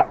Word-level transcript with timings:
Ah, 0.00 0.08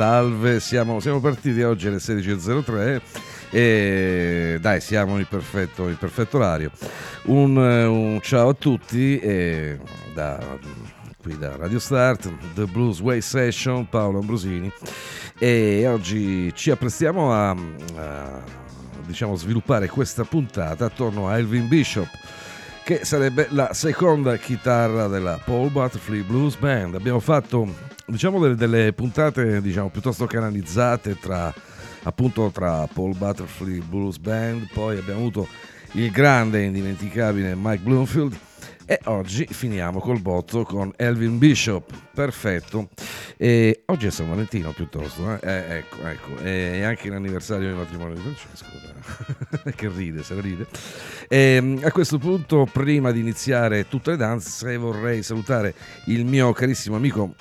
salve, 0.00 0.60
siamo, 0.60 0.98
siamo 0.98 1.20
partiti 1.20 1.60
oggi 1.60 1.88
alle 1.88 1.98
16.03 1.98 3.00
e 3.50 4.56
dai, 4.58 4.80
siamo 4.80 5.18
in 5.18 5.26
perfetto, 5.28 5.88
in 5.88 5.98
perfetto 5.98 6.38
orario. 6.38 6.70
Un, 7.24 7.54
un, 7.54 8.18
ciao 8.22 8.48
a 8.48 8.54
tutti 8.54 9.18
e 9.18 9.78
da, 10.14 10.42
qui 11.22 11.36
da 11.36 11.54
Radio 11.56 11.78
Start, 11.78 12.32
The 12.54 12.64
Blues 12.64 13.00
Way 13.00 13.20
Session, 13.20 13.90
Paolo 13.90 14.20
Ambrosini 14.20 14.72
e 15.38 15.86
oggi 15.86 16.50
ci 16.54 16.70
apprestiamo 16.70 17.34
a, 17.34 17.50
a 17.50 18.42
diciamo, 19.04 19.36
sviluppare 19.36 19.86
questa 19.88 20.24
puntata 20.24 20.86
attorno 20.86 21.28
a 21.28 21.36
Elvin 21.36 21.68
Bishop 21.68 22.08
che 22.84 23.04
sarebbe 23.04 23.48
la 23.50 23.74
seconda 23.74 24.38
chitarra 24.38 25.08
della 25.08 25.38
Paul 25.44 25.68
Butterfly 25.68 26.22
Blues 26.22 26.56
Band. 26.56 26.94
Abbiamo 26.94 27.20
fatto 27.20 27.89
diciamo 28.10 28.40
delle, 28.40 28.54
delle 28.54 28.92
puntate 28.92 29.60
diciamo, 29.62 29.88
piuttosto 29.88 30.26
canalizzate 30.26 31.18
tra 31.18 31.52
appunto 32.02 32.50
tra 32.52 32.86
Paul 32.86 33.16
Butterfly 33.16 33.80
Blues 33.80 34.18
Band, 34.18 34.68
poi 34.72 34.98
abbiamo 34.98 35.20
avuto 35.20 35.46
il 35.92 36.10
grande 36.10 36.60
e 36.60 36.64
indimenticabile 36.64 37.54
Mike 37.56 37.82
Bloomfield 37.82 38.38
e 38.90 38.98
oggi 39.04 39.46
finiamo 39.48 40.00
col 40.00 40.20
botto 40.20 40.64
con 40.64 40.92
Elvin 40.96 41.38
Bishop, 41.38 41.92
perfetto. 42.12 42.88
E 43.36 43.82
oggi 43.86 44.08
è 44.08 44.10
San 44.10 44.28
Valentino 44.28 44.72
piuttosto, 44.72 45.32
eh? 45.32 45.38
Eh, 45.42 45.76
ecco, 45.76 46.04
ecco, 46.08 46.36
è 46.38 46.82
anche 46.82 47.08
l'anniversario 47.08 47.68
del 47.68 47.76
matrimonio 47.76 48.14
di 48.14 48.20
Francesco, 48.20 49.70
che 49.76 49.88
ride, 49.88 50.24
se 50.24 50.34
la 50.34 50.40
ride. 50.40 50.66
E, 51.28 51.78
a 51.82 51.92
questo 51.92 52.18
punto, 52.18 52.66
prima 52.70 53.12
di 53.12 53.20
iniziare 53.20 53.86
tutte 53.86 54.10
le 54.10 54.16
danze, 54.16 54.76
vorrei 54.76 55.22
salutare 55.22 55.72
il 56.06 56.24
mio 56.24 56.52
carissimo 56.52 56.96
amico 56.96 57.34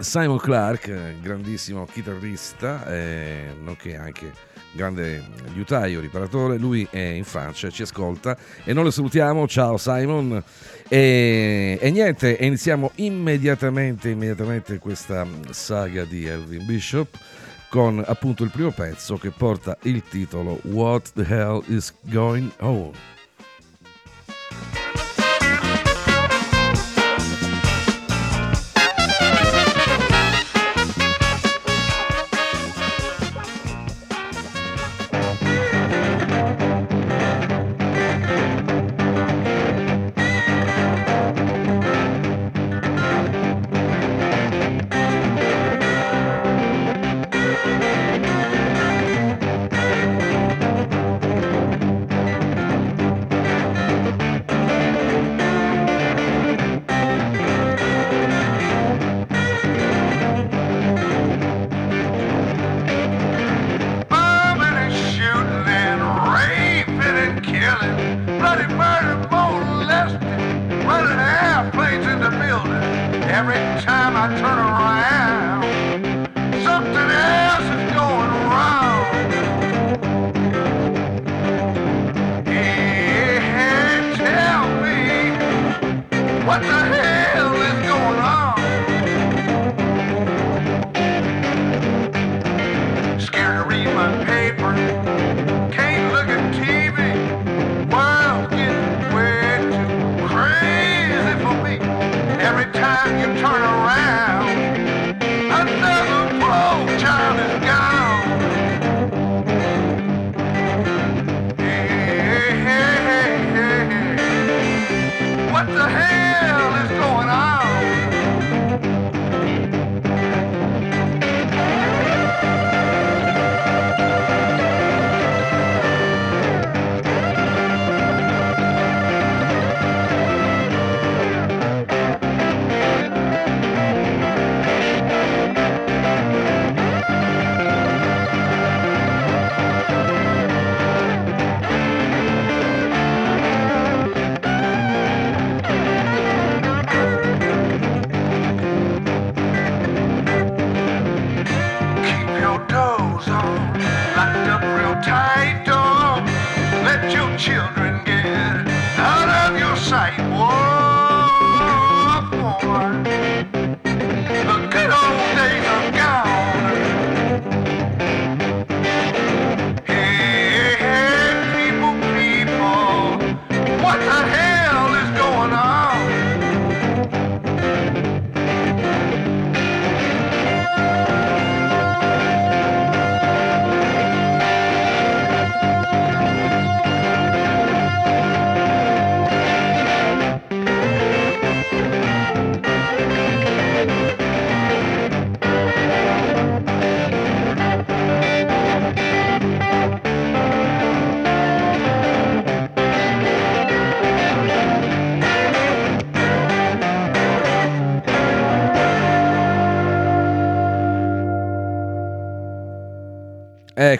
Simon 0.00 0.38
Clark, 0.38 1.20
grandissimo 1.20 1.84
chitarrista, 1.84 2.86
eh, 2.86 3.54
nonché 3.62 3.96
anche 3.96 4.32
grande 4.72 5.22
liutaio, 5.52 6.00
riparatore, 6.00 6.56
lui 6.56 6.86
è 6.90 6.98
in 6.98 7.24
Francia, 7.24 7.68
ci 7.70 7.82
ascolta 7.82 8.36
e 8.64 8.72
noi 8.72 8.84
lo 8.84 8.90
salutiamo, 8.90 9.46
ciao 9.46 9.76
Simon 9.76 10.42
e, 10.88 11.78
e 11.80 11.90
niente, 11.90 12.36
iniziamo 12.40 12.92
immediatamente, 12.96 14.08
immediatamente 14.08 14.78
questa 14.78 15.26
saga 15.50 16.04
di 16.04 16.26
Elvin 16.26 16.64
Bishop 16.64 17.18
con 17.68 18.02
appunto 18.04 18.42
il 18.42 18.50
primo 18.50 18.70
pezzo 18.70 19.16
che 19.16 19.30
porta 19.30 19.76
il 19.82 20.02
titolo 20.02 20.60
What 20.64 21.12
the 21.14 21.26
Hell 21.28 21.62
is 21.66 21.94
Going 22.02 22.50
On? 22.60 23.19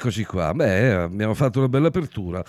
Eccoci 0.00 0.25
qua, 0.25 0.55
beh, 0.55 0.93
abbiamo 0.93 1.35
fatto 1.35 1.58
una 1.58 1.69
bella 1.69 1.88
apertura. 1.88 2.43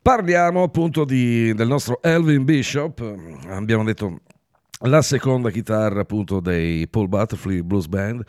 Parliamo 0.00 0.62
appunto 0.62 1.04
di, 1.04 1.52
del 1.52 1.68
nostro 1.68 2.00
Elvin 2.00 2.42
Bishop, 2.44 3.00
abbiamo 3.48 3.84
detto 3.84 4.20
la 4.86 5.02
seconda 5.02 5.50
chitarra 5.50 6.00
appunto 6.00 6.40
dei 6.40 6.86
Paul 6.88 7.08
Butterfly 7.08 7.62
Blues 7.62 7.86
Band 7.86 8.22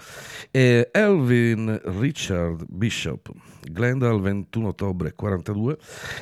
è 0.51 0.89
Elvin 0.91 1.79
Richard 1.99 2.63
Bishop, 2.69 3.29
Glendale 3.61 4.19
21 4.19 4.67
ottobre 4.69 5.13
42, 5.13 5.77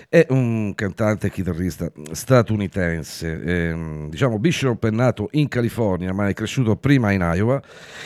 è 0.10 0.26
un 0.30 0.74
cantante 0.76 1.28
e 1.28 1.30
chitarrista 1.30 1.92
statunitense. 2.12 3.42
Eh, 3.42 4.08
diciamo 4.10 4.40
Bishop 4.40 4.86
è 4.86 4.92
nato 4.92 5.30
in 5.34 5.48
California 5.48 6.14
ma 6.14 6.28
è 6.28 6.34
cresciuto 6.34 6.76
prima 6.78 7.12
in 7.12 7.22
Iowa 7.22 7.62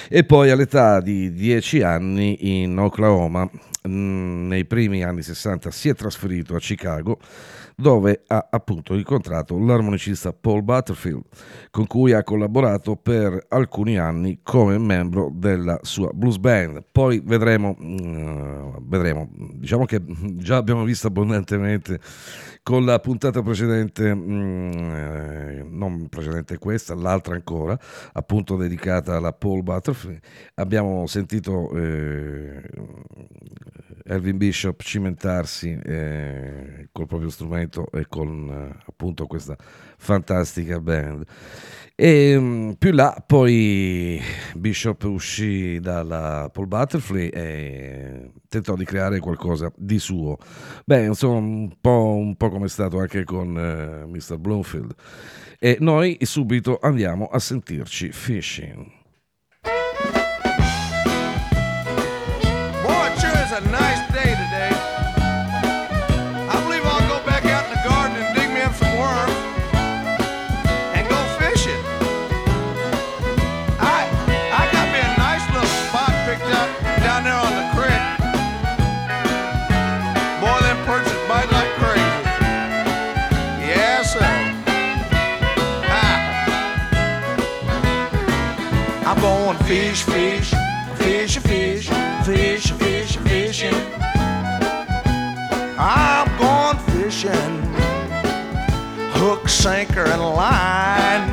e 0.10 0.24
poi 0.24 0.50
all'età 0.50 1.00
di 1.00 1.32
10 1.32 1.82
anni 1.82 2.64
in 2.64 2.78
Oklahoma. 2.78 3.50
Mm, 3.88 4.48
nei 4.48 4.66
primi 4.66 5.04
anni 5.04 5.22
60 5.22 5.72
si 5.72 5.88
è 5.88 5.96
trasferito 5.96 6.56
a 6.56 6.60
Chicago 6.60 7.20
dove 7.80 8.24
ha 8.26 8.48
appunto 8.50 8.96
incontrato 8.96 9.56
l'armonicista 9.60 10.34
Paul 10.34 10.64
Butterfield, 10.64 11.22
con 11.70 11.86
cui 11.86 12.12
ha 12.12 12.24
collaborato 12.24 12.96
per 12.96 13.46
alcuni 13.50 14.00
anni 14.00 14.40
come 14.42 14.80
membro 14.80 15.30
della 15.32 15.78
sua 15.84 16.10
blues 16.12 16.38
band. 16.38 16.84
Poi 16.92 17.22
vedremo, 17.24 17.76
uh, 17.78 18.82
vedremo. 18.82 19.30
diciamo 19.54 19.86
che 19.86 20.02
già 20.38 20.58
abbiamo 20.58 20.84
visto 20.84 21.06
abbondantemente 21.06 22.00
con 22.64 22.84
la 22.84 23.00
puntata 23.00 23.44
precedente, 23.44 24.10
eh, 24.10 25.64
non 25.70 26.08
precedente 26.10 26.58
questa, 26.58 26.96
l'altra 26.96 27.36
ancora, 27.36 27.78
appunto 28.14 28.56
dedicata 28.56 29.18
alla 29.18 29.34
Paul 29.34 29.62
Butterfield, 29.62 30.20
abbiamo 30.56 31.06
sentito 31.06 31.70
eh, 31.78 32.62
Elvin 34.07 34.38
Bishop 34.38 34.81
cimentarsi 34.81 35.77
eh, 35.83 36.88
col 36.92 37.07
proprio 37.07 37.30
strumento 37.30 37.92
e 37.92 38.06
con 38.07 38.50
eh, 38.50 38.83
appunto 38.86 39.27
questa 39.27 39.56
fantastica 39.98 40.80
band. 40.80 41.25
E 41.94 42.39
mm, 42.39 42.71
più 42.74 42.92
là 42.92 43.24
poi 43.25 44.21
Bishop 44.56 45.04
uscì 45.04 45.80
dalla 45.80 46.50
Paul 46.54 46.68
Butterfly 46.68 47.27
e 47.27 48.31
tentò 48.48 48.75
di 48.75 48.86
creare 48.86 49.19
qualcosa 49.19 49.71
di 49.75 50.00
suo. 50.00 50.38
Beh, 50.86 51.06
insomma, 51.06 51.39
un 51.39 51.75
po', 51.81 52.15
un 52.15 52.36
po 52.36 52.50
come 52.50 52.65
è 52.65 52.69
stato 52.69 53.00
anche 53.00 53.24
con 53.24 53.57
eh, 53.57 54.06
Mr. 54.06 54.38
Bloomfield. 54.38 54.94
E 55.59 55.77
noi 55.80 56.18
subito 56.21 56.77
andiamo 56.80 57.25
a 57.25 57.39
sentirci 57.39 58.12
Fishing. 58.12 59.06
Sinker, 99.68 100.06
and 100.06 100.21
line. 100.21 101.24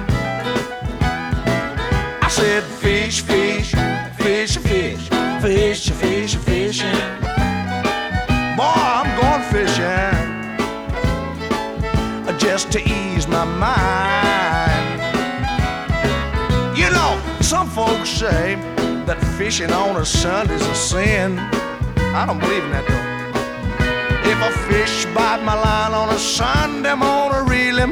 I 2.21 2.29
said 2.29 2.65
fish, 2.65 3.21
fish, 3.21 3.71
fish, 4.19 4.57
fish, 4.57 5.09
fish, 5.41 5.91
fish, 5.91 6.35
fishing. 6.35 7.01
Boy, 8.59 8.79
I'm 8.99 9.11
going 9.21 9.45
fishing 9.55 10.19
just 12.37 12.73
to 12.73 12.81
ease 12.81 13.29
my 13.29 13.45
mind. 13.45 14.87
You 16.77 16.91
know, 16.91 17.13
some 17.41 17.69
folks 17.71 18.09
say 18.09 18.57
that 19.07 19.19
fishing 19.39 19.71
on 19.71 19.95
a 19.95 20.05
Sunday's 20.05 20.67
a 20.67 20.75
sin. 20.75 21.39
I 22.19 22.27
don't 22.27 22.41
believe 22.41 22.65
in 22.65 22.73
that 22.73 22.85
though. 22.89 23.14
If 24.27 24.39
a 24.41 24.51
fish 24.69 25.05
bite 25.15 25.43
my 25.43 25.55
line 25.55 25.93
on 25.93 26.09
a 26.09 26.19
Sunday, 26.19 26.95
morning, 26.95 27.47
really 27.47 27.83
in. 27.83 27.89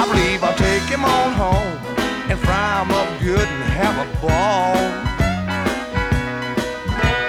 I 0.00 0.06
believe 0.10 0.44
I'll 0.44 0.54
take 0.56 0.82
him 0.82 1.04
on 1.04 1.32
home 1.32 1.78
and 2.30 2.38
fry 2.38 2.82
him 2.82 2.90
up 2.90 3.08
good 3.20 3.48
and 3.48 3.64
have 3.80 3.96
a 4.04 4.08
ball. 4.20 4.76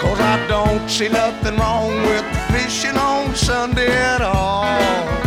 Cause 0.01 0.19
I 0.19 0.45
don't 0.47 0.89
see 0.89 1.09
nothing 1.09 1.57
wrong 1.57 1.93
with 2.09 2.25
fishing 2.51 2.97
on 2.97 3.33
Sunday 3.35 3.91
at 3.91 4.21
all. 4.21 5.24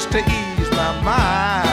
Just 0.00 0.12
to 0.12 0.18
ease 0.20 0.70
my 0.70 1.02
mind. 1.02 1.69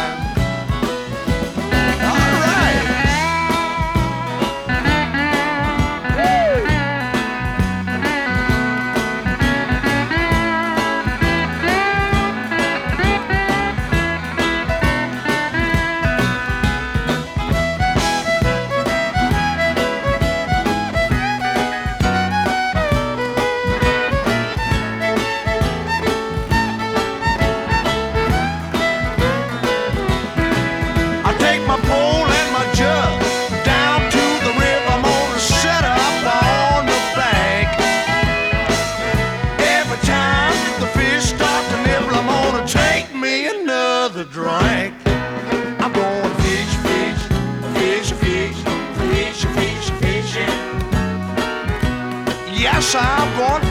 sidewalk 52.91 53.66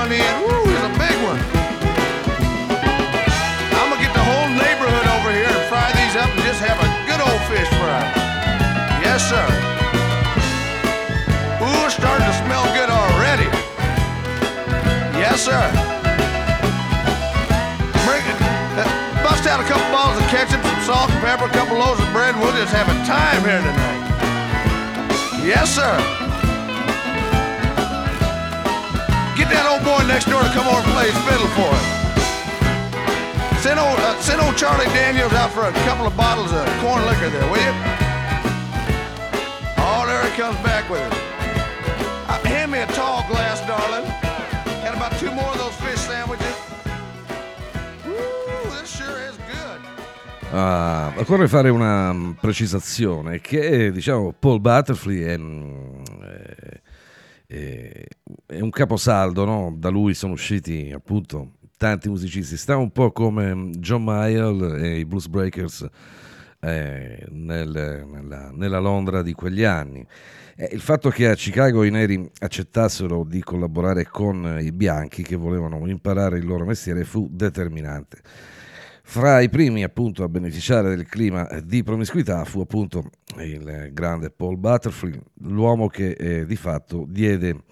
Woo, 0.00 0.08
it's 0.08 0.80
a 0.80 0.94
big 0.96 1.12
one. 1.20 1.36
I'm 3.76 3.92
gonna 3.92 4.00
get 4.00 4.08
the 4.16 4.24
whole 4.24 4.48
neighborhood 4.48 5.06
over 5.12 5.28
here 5.28 5.44
and 5.44 5.68
fry 5.68 5.92
these 5.92 6.16
up 6.16 6.32
and 6.32 6.40
just 6.40 6.64
have 6.64 6.80
a 6.80 6.88
good 7.04 7.20
old 7.20 7.36
fish 7.52 7.68
fry. 7.76 8.00
Yes, 9.04 9.20
sir. 9.28 9.44
Ooh, 11.60 11.84
it's 11.84 12.00
starting 12.00 12.24
to 12.24 12.32
smell 12.40 12.64
good 12.72 12.88
already. 12.88 13.44
Yes, 15.20 15.44
sir. 15.44 15.60
Bring. 18.08 18.24
Uh, 18.80 18.88
bust 19.22 19.44
out 19.46 19.60
a 19.60 19.68
couple 19.68 19.84
bottles 19.92 20.16
of 20.16 20.26
ketchup, 20.32 20.64
some 20.64 20.80
salt 20.80 21.10
and 21.10 21.20
pepper, 21.20 21.44
a 21.44 21.52
couple 21.52 21.76
loaves 21.76 22.00
of 22.00 22.10
bread, 22.16 22.32
and 22.32 22.40
we'll 22.40 22.56
just 22.56 22.72
have 22.72 22.88
a 22.88 22.96
time 23.04 23.44
here 23.44 23.60
tonight. 23.60 24.00
Yes, 25.44 25.76
sir. 25.76 26.19
That 29.60 29.68
old 29.68 29.84
boy 29.84 30.00
next 30.08 30.24
door 30.24 30.40
to 30.40 30.48
come 30.56 30.64
over 30.66 30.80
and 30.80 30.92
play 30.96 31.12
his 31.12 31.20
fiddle 31.28 31.48
for 31.52 31.68
us. 31.68 31.86
Send 33.60 33.76
old, 33.78 33.98
uh, 34.00 34.16
send 34.24 34.40
old 34.40 34.56
Charlie 34.56 34.88
Daniels 34.96 35.32
out 35.34 35.50
for 35.52 35.68
a 35.68 35.72
couple 35.84 36.06
of 36.06 36.16
bottles 36.16 36.50
of 36.52 36.64
corn 36.80 37.04
liquor 37.04 37.28
there, 37.28 37.44
will 37.52 37.60
you? 37.60 37.74
Oh, 39.76 40.04
there 40.08 40.24
he 40.24 40.32
comes 40.40 40.56
back 40.64 40.88
with 40.88 41.04
it. 41.04 41.12
Uh, 41.12 42.40
hand 42.48 42.72
me 42.72 42.78
a 42.78 42.86
tall 42.96 43.20
glass, 43.28 43.60
darling. 43.68 44.08
And 44.86 44.96
about 44.96 45.12
two 45.20 45.30
more 45.32 45.52
of 45.52 45.58
those 45.58 45.76
fish 45.84 46.00
sandwiches. 46.08 46.56
Woo, 48.06 48.16
this 48.80 48.96
sure 48.96 49.20
is 49.28 49.36
good. 49.36 49.80
Ah, 50.54 51.12
occorre 51.16 51.48
fare 51.48 51.68
una 51.68 52.34
precisazione 52.40 53.40
che 53.42 53.92
diciamo 53.92 54.32
Paul 54.38 54.60
Butterfly 54.60 55.22
è- 55.22 55.38
è- 57.50 58.06
è 58.46 58.60
un 58.60 58.70
caposaldo, 58.70 59.44
no? 59.44 59.74
da 59.76 59.88
lui 59.88 60.14
sono 60.14 60.34
usciti 60.34 60.92
appunto 60.94 61.54
tanti 61.76 62.08
musicisti, 62.08 62.56
sta 62.56 62.76
un 62.76 62.90
po' 62.92 63.10
come 63.10 63.54
mm, 63.54 63.70
John 63.78 64.04
Mayall 64.04 64.82
e 64.82 64.98
i 64.98 65.04
Blues 65.04 65.26
Breakers 65.26 65.86
eh, 66.60 67.26
nel- 67.30 68.06
nella, 68.06 68.50
nella 68.52 68.78
Londra 68.78 69.22
di 69.22 69.32
quegli 69.32 69.64
anni. 69.64 70.06
Eh, 70.56 70.68
il 70.72 70.80
fatto 70.80 71.08
che 71.10 71.28
a 71.28 71.34
Chicago 71.34 71.82
i 71.84 71.90
neri 71.90 72.30
accettassero 72.40 73.24
di 73.24 73.40
collaborare 73.42 74.06
con 74.06 74.58
i 74.60 74.70
bianchi 74.72 75.22
che 75.22 75.36
volevano 75.36 75.88
imparare 75.88 76.38
il 76.38 76.46
loro 76.46 76.64
mestiere 76.64 77.04
fu 77.04 77.28
determinante. 77.30 78.20
Fra 79.10 79.40
i 79.40 79.48
primi 79.48 79.82
appunto 79.82 80.22
a 80.22 80.28
beneficiare 80.28 80.94
del 80.94 81.04
clima 81.04 81.42
di 81.64 81.82
promiscuità 81.82 82.44
fu 82.44 82.60
appunto 82.60 83.10
il 83.38 83.90
grande 83.92 84.30
Paul 84.30 84.56
Butterfly, 84.56 85.20
l'uomo 85.48 85.88
che 85.88 86.12
eh, 86.12 86.46
di 86.46 86.54
fatto 86.54 87.06
diede 87.08 87.64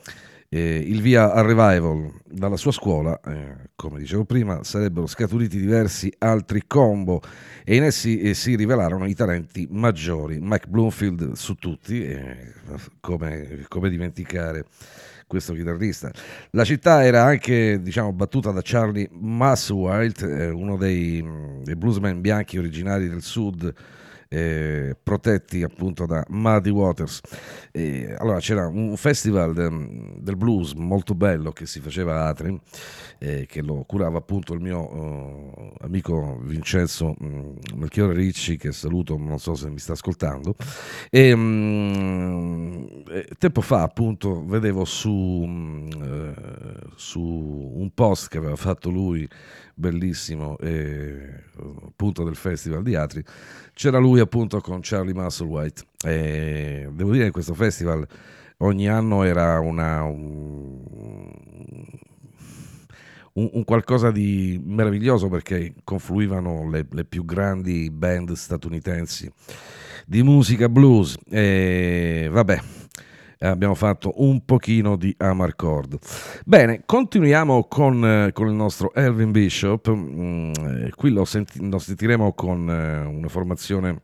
eh, 0.48 0.78
il 0.78 1.00
via 1.00 1.32
al 1.32 1.44
revival 1.44 2.10
dalla 2.24 2.56
sua 2.56 2.72
scuola, 2.72 3.20
eh, 3.20 3.70
come 3.76 4.00
dicevo 4.00 4.24
prima, 4.24 4.64
sarebbero 4.64 5.06
scaturiti 5.06 5.60
diversi 5.60 6.12
altri 6.18 6.64
combo 6.66 7.22
e 7.64 7.76
in 7.76 7.84
essi 7.84 8.18
eh, 8.18 8.34
si 8.34 8.56
rivelarono 8.56 9.06
i 9.06 9.14
talenti 9.14 9.68
maggiori, 9.70 10.40
Mike 10.40 10.66
Bloomfield 10.66 11.34
su 11.34 11.54
tutti, 11.54 12.04
eh, 12.04 12.52
come, 12.98 13.64
come 13.68 13.88
dimenticare 13.88 14.64
questo 15.28 15.52
chitarrista. 15.52 16.10
La 16.50 16.64
città 16.64 17.04
era 17.04 17.22
anche 17.22 17.80
diciamo, 17.80 18.12
battuta 18.12 18.50
da 18.50 18.62
Charlie 18.64 19.08
Musselwhite, 19.12 20.26
eh, 20.26 20.48
uno 20.48 20.76
dei, 20.76 21.22
mh, 21.22 21.62
dei 21.62 21.76
bluesman 21.76 22.20
bianchi 22.20 22.58
originari 22.58 23.08
del 23.08 23.22
sud, 23.22 23.72
eh, 24.28 24.96
protetti 25.02 25.62
appunto 25.62 26.06
da 26.06 26.24
Muddy 26.28 26.70
Waters. 26.70 27.20
E, 27.72 28.14
allora 28.18 28.38
c'era 28.38 28.66
un 28.66 28.96
festival 28.96 29.54
de- 29.54 30.16
del 30.20 30.36
blues 30.36 30.72
molto 30.74 31.14
bello 31.14 31.52
che 31.52 31.66
si 31.66 31.80
faceva 31.80 32.24
a 32.24 32.28
Atri, 32.28 32.58
eh, 33.18 33.46
che 33.46 33.62
lo 33.62 33.84
curava 33.86 34.18
appunto 34.18 34.52
il 34.52 34.60
mio 34.60 34.90
eh, 34.90 35.72
amico 35.80 36.38
Vincenzo 36.42 37.14
mh, 37.18 37.76
Melchiorre 37.76 38.14
Ricci, 38.14 38.56
che 38.56 38.72
saluto, 38.72 39.16
non 39.16 39.38
so 39.38 39.54
se 39.54 39.70
mi 39.70 39.78
sta 39.78 39.92
ascoltando. 39.92 40.54
E, 41.10 41.34
mh, 41.34 43.02
eh, 43.10 43.28
tempo 43.38 43.60
fa 43.60 43.82
appunto 43.82 44.44
vedevo 44.44 44.84
su, 44.84 45.10
mh, 45.10 45.88
eh, 46.02 46.34
su 46.96 47.20
un 47.20 47.90
post 47.94 48.28
che 48.28 48.38
aveva 48.38 48.56
fatto 48.56 48.90
lui 48.90 49.28
bellissimo 49.78 50.58
eh, 50.58 51.44
appunto 51.86 52.24
del 52.24 52.36
festival 52.36 52.82
di 52.82 52.94
Atri. 52.96 53.22
C'era 53.72 53.98
lui 53.98 54.20
appunto 54.20 54.60
con 54.60 54.80
Charlie 54.82 55.14
Musselwhite 55.14 55.82
e 56.04 56.88
devo 56.92 57.12
dire 57.12 57.26
che 57.26 57.30
questo 57.30 57.54
festival 57.54 58.06
ogni 58.58 58.88
anno 58.88 59.22
era 59.22 59.60
una, 59.60 60.02
un, 60.02 60.82
un- 63.34 63.64
qualcosa 63.64 64.10
di 64.10 64.60
meraviglioso 64.64 65.28
perché 65.28 65.74
confluivano 65.84 66.68
le, 66.68 66.86
le 66.90 67.04
più 67.04 67.24
grandi 67.24 67.88
band 67.90 68.32
statunitensi 68.32 69.30
di 70.06 70.22
musica 70.24 70.68
blues. 70.68 71.16
E 71.28 72.28
vabbè 72.30 72.60
abbiamo 73.40 73.74
fatto 73.74 74.12
un 74.16 74.44
pochino 74.44 74.96
di 74.96 75.14
Amarcord. 75.18 75.98
Bene, 76.44 76.82
continuiamo 76.84 77.64
con, 77.64 78.04
eh, 78.04 78.32
con 78.32 78.48
il 78.48 78.54
nostro 78.54 78.92
Elvin 78.94 79.30
Bishop. 79.30 79.90
Mm, 79.90 80.52
eh, 80.52 80.92
qui 80.94 81.10
lo, 81.10 81.24
senti- 81.24 81.68
lo 81.68 81.78
sentiremo 81.78 82.32
con 82.32 82.68
eh, 82.68 83.04
una 83.04 83.28
formazione 83.28 84.02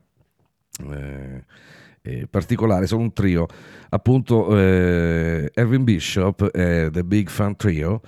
eh, 0.91 1.45
eh, 2.03 2.27
particolare, 2.29 2.87
sono 2.87 3.03
un 3.03 3.13
trio. 3.13 3.47
Appunto, 3.89 4.57
eh, 4.59 5.51
Elvin 5.55 5.85
Bishop 5.85 6.51
The 6.51 7.05
Big 7.05 7.29
Fan 7.29 7.57
Trio. 7.57 8.01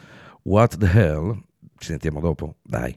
What 0.42 0.76
the 0.76 0.86
hell? 0.86 1.42
Ci 1.78 1.88
sentiamo 1.88 2.20
dopo, 2.20 2.56
dai. 2.62 2.96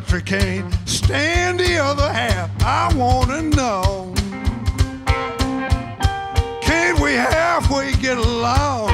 Country 0.00 0.22
can't 0.22 0.74
stand 0.88 1.60
the 1.60 1.76
other 1.76 2.12
half. 2.12 2.50
I 2.64 2.92
wanna 2.96 3.42
know. 3.42 4.12
Can't 6.60 6.98
we 6.98 7.12
halfway 7.12 7.92
get 7.92 8.18
along? 8.18 8.90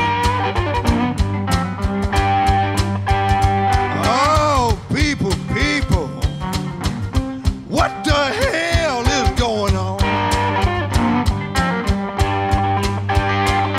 Oh, 4.05 4.79
people, 4.95 5.33
people. 5.55 6.09
What 7.67 8.05
the 8.05 8.23
hell 8.43 9.01
is 9.01 9.41
going 9.41 9.77
on? 9.77 10.01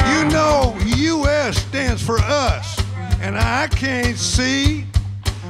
You 0.10 0.28
know, 0.32 0.76
U.S. 0.86 1.60
stands 1.68 2.04
for 2.04 2.18
us, 2.18 2.84
and 3.22 3.38
I 3.38 3.68
can't 3.68 4.18
see 4.18 4.86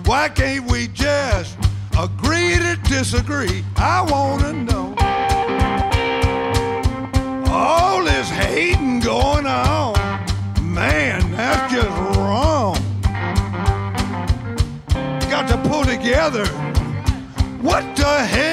why 0.06 0.22
Why 0.22 0.30
can't 0.30 0.70
we 0.70 0.88
just 0.88 1.50
agree 2.72 2.98
disagree? 2.98 3.63
I 3.75 4.01
wanna 4.10 4.54
know. 4.54 4.96
All 7.51 8.04
this 8.04 8.30
hating 8.30 9.00
going 9.01 9.46
on, 9.46 9.96
man, 10.62 11.32
that's 11.32 11.74
just 11.74 11.90
wrong. 12.18 12.78
Got 15.30 15.48
to 15.50 15.58
pull 15.70 15.84
together. 15.84 16.46
What 17.62 17.96
the 17.96 18.25
hell 18.25 18.50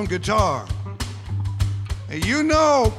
on 0.00 0.06
guitar. 0.06 0.66
And 2.08 2.24
you 2.24 2.42
know, 2.42 2.92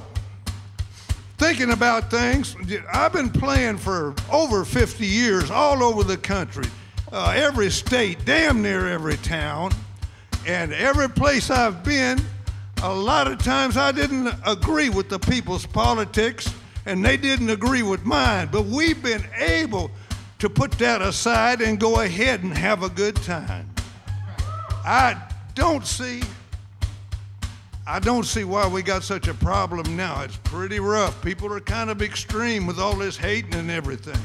thinking 1.38 1.72
about 1.72 2.12
things, 2.12 2.56
I've 2.94 3.12
been 3.12 3.32
playing 3.32 3.78
for 3.78 4.14
over 4.32 4.64
50 4.64 5.06
years 5.06 5.50
all 5.50 5.84
over 5.84 6.04
the 6.04 6.18
country, 6.18 6.70
uh, 7.12 7.34
every 7.36 7.72
state, 7.72 8.24
damn 8.24 8.62
near 8.62 8.88
every 8.88 9.18
town, 9.18 9.72
and 10.48 10.74
every 10.74 11.10
place 11.10 11.50
I've 11.50 11.84
been. 11.84 12.22
A 12.84 12.94
lot 12.94 13.28
of 13.28 13.40
times 13.40 13.78
I 13.78 13.92
didn't 13.92 14.34
agree 14.46 14.90
with 14.90 15.10
the 15.10 15.20
people's 15.20 15.66
politics, 15.66 16.54
and 16.86 17.04
they 17.04 17.18
didn't 17.18 17.50
agree 17.50 17.84
with 17.84 18.06
mine, 18.06 18.50
but 18.52 18.66
we've 18.66 19.02
been 19.02 19.24
able 19.38 19.90
to 20.38 20.50
put 20.50 20.72
that 20.74 21.02
aside 21.02 21.62
and 21.62 21.80
go 21.80 22.02
ahead 22.02 22.44
and 22.44 22.56
have 22.56 22.84
a 22.84 22.90
good 22.90 23.16
time. 23.18 23.70
I 24.86 25.20
don't 25.56 25.86
see 25.86 26.22
I 27.92 28.00
don't 28.00 28.26
see 28.26 28.46
why 28.46 28.70
we 28.70 28.84
got 28.84 29.04
such 29.04 29.28
a 29.28 29.34
problem 29.34 29.98
now. 29.98 30.22
It's 30.22 30.38
pretty 30.38 30.80
rough. 30.80 31.22
People 31.22 31.54
are 31.54 31.60
kind 31.60 31.90
of 31.90 32.02
extreme 32.02 32.66
with 32.66 32.80
all 32.80 32.96
this 32.96 33.18
hating 33.18 33.54
and 33.54 33.70
everything. 33.70 34.22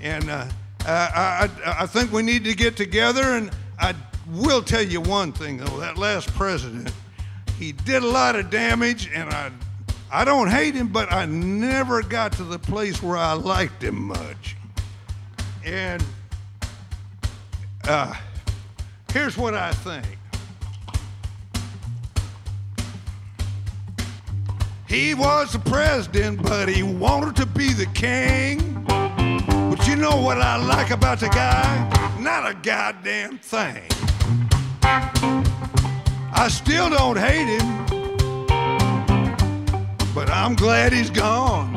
And 0.00 0.28
uh, 0.28 0.48
I, 0.84 1.48
I, 1.64 1.82
I 1.82 1.86
think 1.86 2.10
we 2.10 2.22
need 2.22 2.42
to 2.42 2.52
get 2.52 2.76
together. 2.76 3.36
And 3.36 3.52
I 3.78 3.94
will 4.28 4.60
tell 4.60 4.82
you 4.82 5.00
one 5.00 5.30
thing, 5.30 5.58
though 5.58 5.78
that 5.78 5.98
last 5.98 6.34
president, 6.34 6.92
he 7.60 7.70
did 7.70 8.02
a 8.02 8.08
lot 8.08 8.34
of 8.34 8.50
damage, 8.50 9.08
and 9.14 9.30
I, 9.30 9.52
I 10.10 10.24
don't 10.24 10.48
hate 10.48 10.74
him, 10.74 10.88
but 10.88 11.12
I 11.12 11.26
never 11.26 12.02
got 12.02 12.32
to 12.32 12.42
the 12.42 12.58
place 12.58 13.00
where 13.00 13.16
I 13.16 13.34
liked 13.34 13.84
him 13.84 14.02
much. 14.02 14.56
And 15.64 16.04
uh, 17.84 18.14
here's 19.12 19.36
what 19.36 19.54
I 19.54 19.70
think. 19.70 20.18
He 24.86 25.14
was 25.14 25.52
the 25.52 25.58
president, 25.58 26.42
but 26.42 26.68
he 26.68 26.82
wanted 26.82 27.36
to 27.36 27.46
be 27.46 27.72
the 27.72 27.86
king. 27.86 28.84
But 28.86 29.86
you 29.88 29.96
know 29.96 30.16
what 30.20 30.38
I 30.40 30.56
like 30.56 30.90
about 30.90 31.20
the 31.20 31.28
guy? 31.28 32.18
Not 32.20 32.48
a 32.48 32.54
goddamn 32.54 33.38
thing. 33.38 33.82
I 36.36 36.48
still 36.48 36.90
don't 36.90 37.16
hate 37.16 37.46
him, 37.46 37.86
but 40.14 40.28
I'm 40.30 40.54
glad 40.54 40.92
he's 40.92 41.10
gone. 41.10 41.74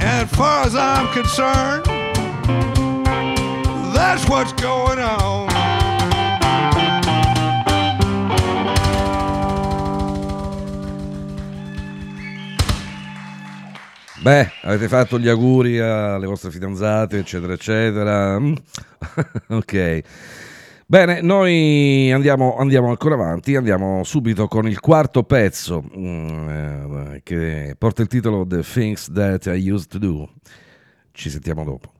As 0.00 0.28
far 0.30 0.64
as 0.64 0.74
I'm 0.74 1.12
concerned, 1.12 1.84
that's 3.94 4.28
what's 4.28 4.52
going 4.54 4.98
on. 4.98 5.57
Beh, 14.28 14.50
avete 14.64 14.88
fatto 14.88 15.18
gli 15.18 15.26
auguri 15.26 15.78
alle 15.78 16.26
vostre 16.26 16.50
fidanzate, 16.50 17.16
eccetera, 17.16 17.54
eccetera. 17.54 18.38
Mm. 18.38 18.52
ok. 19.56 20.00
Bene, 20.84 21.22
noi 21.22 22.12
andiamo, 22.12 22.58
andiamo 22.58 22.90
ancora 22.90 23.14
avanti, 23.14 23.56
andiamo 23.56 24.04
subito 24.04 24.46
con 24.46 24.68
il 24.68 24.80
quarto 24.80 25.22
pezzo 25.22 25.82
mm, 25.82 26.48
eh, 26.50 27.20
che 27.22 27.74
porta 27.78 28.02
il 28.02 28.08
titolo 28.08 28.46
The 28.46 28.60
Things 28.60 29.10
That 29.10 29.46
I 29.46 29.70
Used 29.70 29.88
to 29.92 29.98
Do. 29.98 30.28
Ci 31.10 31.30
sentiamo 31.30 31.64
dopo. 31.64 31.97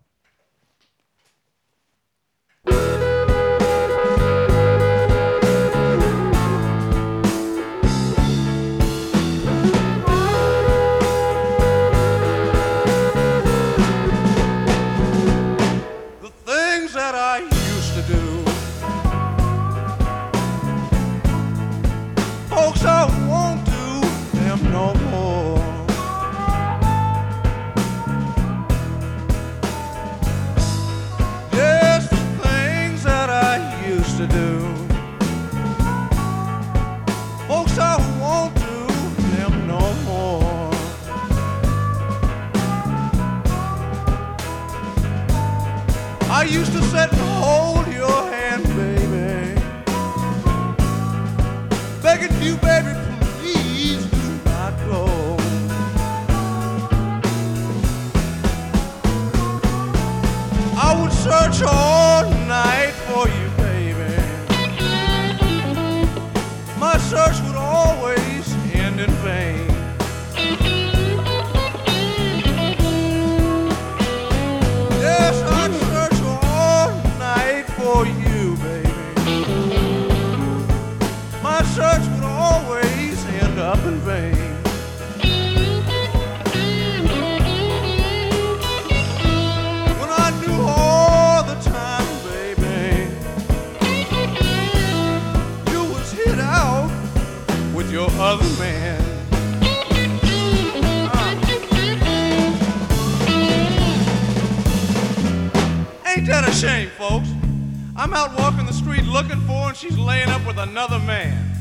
I'm 108.01 108.15
out 108.15 108.39
walking 108.39 108.65
the 108.65 108.73
street 108.73 109.03
looking 109.03 109.41
for 109.41 109.55
her 109.55 109.69
and 109.71 109.77
she's 109.77 109.99
laying 109.99 110.29
up 110.29 110.47
with 110.47 110.57
another 110.57 111.01
man. 111.01 111.53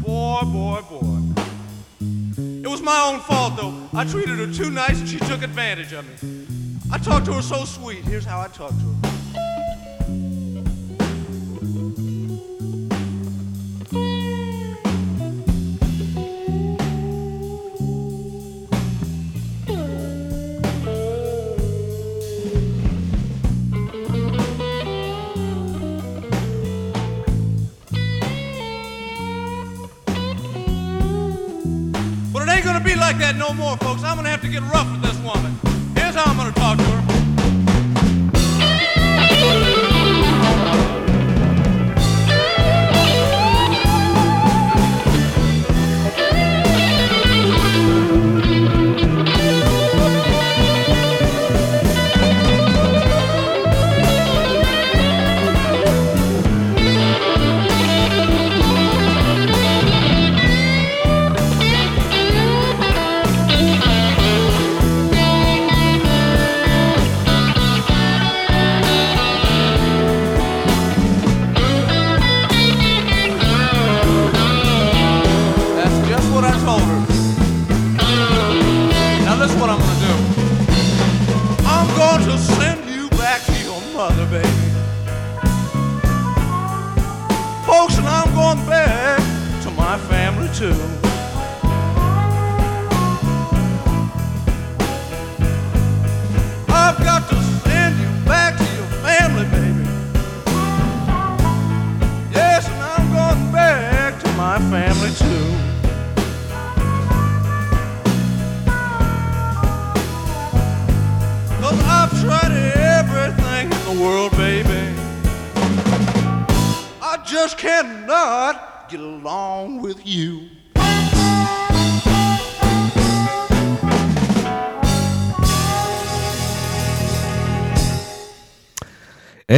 Boy, 0.00 0.40
boy, 0.44 0.82
boy. 0.88 1.20
It 2.62 2.68
was 2.68 2.80
my 2.80 3.10
own 3.12 3.18
fault, 3.18 3.56
though. 3.56 3.74
I 3.92 4.04
treated 4.04 4.38
her 4.38 4.46
too 4.52 4.70
nice 4.70 5.00
and 5.00 5.08
she 5.08 5.18
took 5.18 5.42
advantage 5.42 5.92
of 5.92 6.06
me. 6.22 6.46
I 6.92 6.98
talked 6.98 7.26
to 7.26 7.32
her 7.32 7.42
so 7.42 7.64
sweet. 7.64 8.04
Here's 8.04 8.24
how 8.24 8.40
I 8.40 8.46
talked 8.46 8.78
to 8.78 8.86
her. 8.86 9.05
Like 32.94 33.18
that 33.18 33.36
no 33.36 33.52
more, 33.54 33.76
folks. 33.78 34.04
I'm 34.04 34.16
gonna 34.16 34.28
have 34.28 34.42
to 34.42 34.48
get 34.48 34.62
rough 34.62 34.90
with 34.92 35.05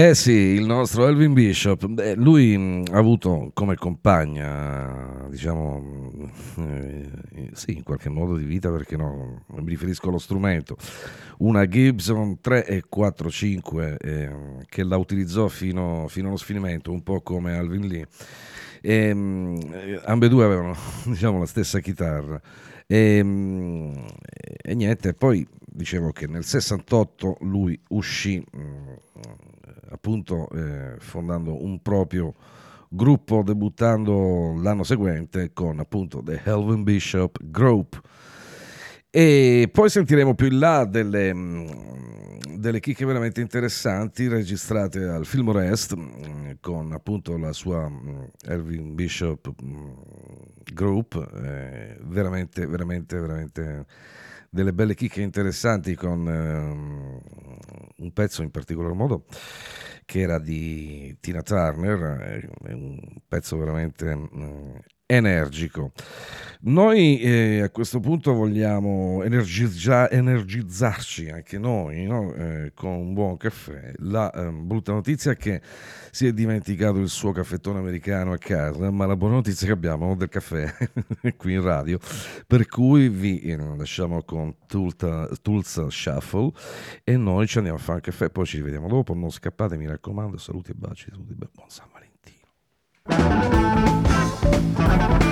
Eh 0.00 0.14
sì, 0.14 0.30
il 0.30 0.64
nostro 0.64 1.08
Elvin 1.08 1.32
Bishop, 1.32 1.84
beh, 1.84 2.14
lui 2.14 2.56
mh, 2.56 2.84
ha 2.92 2.98
avuto 2.98 3.50
come 3.52 3.74
compagna, 3.74 5.26
diciamo, 5.28 6.30
eh, 6.58 7.10
sì, 7.52 7.72
in 7.72 7.82
qualche 7.82 8.08
modo 8.08 8.36
di 8.36 8.44
vita, 8.44 8.70
perché 8.70 8.96
no, 8.96 9.44
mi 9.48 9.68
riferisco 9.68 10.08
allo 10.08 10.18
strumento, 10.18 10.76
una 11.38 11.66
Gibson 11.66 12.40
3 12.40 12.66
e 12.66 12.84
45 12.88 13.96
eh, 13.98 14.30
che 14.68 14.84
la 14.84 14.96
utilizzò 14.96 15.48
fino, 15.48 16.06
fino, 16.06 16.28
allo 16.28 16.36
sfinimento, 16.36 16.92
un 16.92 17.02
po' 17.02 17.20
come 17.20 17.56
Alvin 17.56 17.88
Lee. 17.88 18.06
E, 18.80 19.12
mh, 19.12 20.02
ambedue 20.04 20.44
avevano, 20.44 20.76
diciamo, 21.06 21.40
la 21.40 21.46
stessa 21.46 21.80
chitarra. 21.80 22.40
E, 22.86 23.20
mh, 23.20 24.04
e 24.62 24.74
niente, 24.76 25.12
poi 25.14 25.44
dicevo 25.60 26.12
che 26.12 26.28
nel 26.28 26.44
68 26.44 27.38
lui 27.40 27.76
uscì 27.88 28.40
appunto 29.90 30.48
eh, 30.50 30.96
fondando 30.98 31.62
un 31.62 31.80
proprio 31.80 32.34
gruppo, 32.88 33.42
debuttando 33.42 34.54
l'anno 34.60 34.82
seguente 34.82 35.52
con 35.52 35.78
appunto 35.78 36.22
The 36.22 36.40
Helvin 36.44 36.82
Bishop 36.82 37.38
Group. 37.42 38.00
E 39.10 39.68
poi 39.72 39.88
sentiremo 39.88 40.34
più 40.34 40.48
in 40.48 40.58
là 40.58 40.84
delle, 40.84 41.34
mm, 41.34 41.66
delle 42.56 42.80
chicche 42.80 43.06
veramente 43.06 43.40
interessanti 43.40 44.28
registrate 44.28 45.02
al 45.04 45.24
Film 45.24 45.50
Rest 45.50 45.96
mm, 45.96 46.50
con 46.60 46.92
appunto 46.92 47.36
la 47.38 47.52
sua 47.52 47.88
mm, 47.88 48.24
Elvin 48.46 48.94
Bishop 48.94 49.50
Group, 50.72 51.14
eh, 51.42 51.96
veramente, 52.02 52.66
veramente, 52.66 53.18
veramente 53.18 53.86
delle 54.50 54.72
belle 54.72 54.94
chicche 54.94 55.22
interessanti 55.22 55.94
con 55.94 56.28
eh, 56.28 58.02
un 58.02 58.12
pezzo 58.12 58.42
in 58.42 58.50
particolar 58.50 58.92
modo 58.92 59.24
che 60.04 60.20
era 60.20 60.38
di 60.38 61.16
Tina 61.20 61.42
Turner, 61.42 62.48
è 62.64 62.72
un 62.72 62.98
pezzo 63.26 63.58
veramente 63.58 64.14
mm, 64.16 64.76
energico. 65.10 65.92
Noi 66.60 67.20
eh, 67.20 67.62
a 67.62 67.70
questo 67.70 68.00
punto 68.00 68.34
vogliamo 68.34 69.22
energizza- 69.22 70.10
energizzarci 70.10 71.30
anche 71.30 71.56
noi 71.56 72.04
no? 72.04 72.34
eh, 72.34 72.72
con 72.74 72.90
un 72.90 73.14
buon 73.14 73.36
caffè. 73.36 73.92
La 73.98 74.30
eh, 74.32 74.50
brutta 74.50 74.92
notizia 74.92 75.30
è 75.30 75.36
che 75.36 75.62
si 76.10 76.26
è 76.26 76.32
dimenticato 76.32 76.98
il 76.98 77.08
suo 77.08 77.30
caffettone 77.30 77.78
americano 77.78 78.32
a 78.32 78.38
casa, 78.38 78.90
ma 78.90 79.06
la 79.06 79.16
buona 79.16 79.36
notizia 79.36 79.66
è 79.66 79.68
che 79.68 79.74
abbiamo 79.74 80.16
del 80.16 80.28
caffè 80.28 80.74
qui 81.38 81.52
in 81.52 81.62
radio, 81.62 81.98
per 82.46 82.66
cui 82.66 83.08
vi 83.08 83.40
eh, 83.42 83.56
lasciamo 83.56 84.22
con 84.24 84.56
Tulsa, 84.66 85.28
Tulsa 85.40 85.88
Shuffle 85.88 86.50
e 87.04 87.16
noi 87.16 87.46
ci 87.46 87.58
andiamo 87.58 87.78
a 87.78 87.80
fare 87.80 87.98
un 87.98 88.02
caffè, 88.02 88.30
poi 88.30 88.44
ci 88.44 88.56
rivediamo 88.56 88.88
dopo, 88.88 89.14
non 89.14 89.30
scappate, 89.30 89.76
mi 89.76 89.86
raccomando, 89.86 90.36
saluti 90.36 90.72
e 90.72 90.74
baci, 90.74 91.10
tutti, 91.10 91.34
buon 91.34 91.68
San 91.68 91.86
Thank 93.08 93.22
you. 95.22 95.27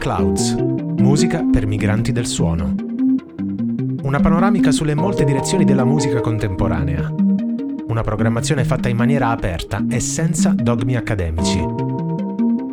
Clouds, 0.00 0.54
musica 0.54 1.44
per 1.44 1.66
migranti 1.66 2.10
del 2.10 2.26
suono. 2.26 2.74
Una 4.02 4.18
panoramica 4.18 4.72
sulle 4.72 4.94
molte 4.94 5.24
direzioni 5.24 5.66
della 5.66 5.84
musica 5.84 6.22
contemporanea. 6.22 7.12
Una 7.86 8.00
programmazione 8.00 8.64
fatta 8.64 8.88
in 8.88 8.96
maniera 8.96 9.28
aperta 9.28 9.84
e 9.90 10.00
senza 10.00 10.54
dogmi 10.56 10.96
accademici. 10.96 11.62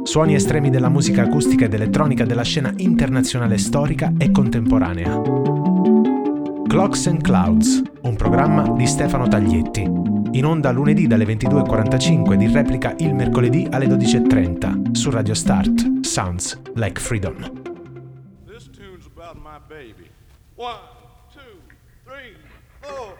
Suoni 0.03 0.35
estremi 0.35 0.69
della 0.69 0.87
musica 0.87 1.23
acustica 1.23 1.65
ed 1.65 1.73
elettronica 1.73 2.23
della 2.23 2.43
scena 2.43 2.71
internazionale 2.77 3.57
storica 3.57 4.13
e 4.17 4.31
contemporanea. 4.31 5.21
Clocks 6.65 7.07
and 7.07 7.21
Clouds, 7.21 7.81
un 8.03 8.15
programma 8.15 8.69
di 8.69 8.87
Stefano 8.87 9.27
Taglietti, 9.27 9.81
in 9.81 10.45
onda 10.45 10.71
lunedì 10.71 11.07
dalle 11.07 11.25
22.45 11.25 12.35
di 12.35 12.47
replica 12.47 12.95
il 12.99 13.13
mercoledì 13.13 13.67
alle 13.69 13.87
12.30 13.87 14.91
su 14.91 15.09
Radio 15.09 15.33
Start. 15.33 15.96
Sounds 16.03 16.55
like 16.75 16.99
freedom. 16.99 17.63
This 18.45 18.67
tune's 18.67 19.05
about 19.07 19.37
my 19.41 19.59
baby. 19.59 20.09
One, 20.55 20.79
two, 21.33 21.61
three, 22.05 22.35
four. 22.81 23.16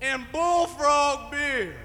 And 0.00 0.24
bullfrog 0.32 1.30
beer. 1.30 1.76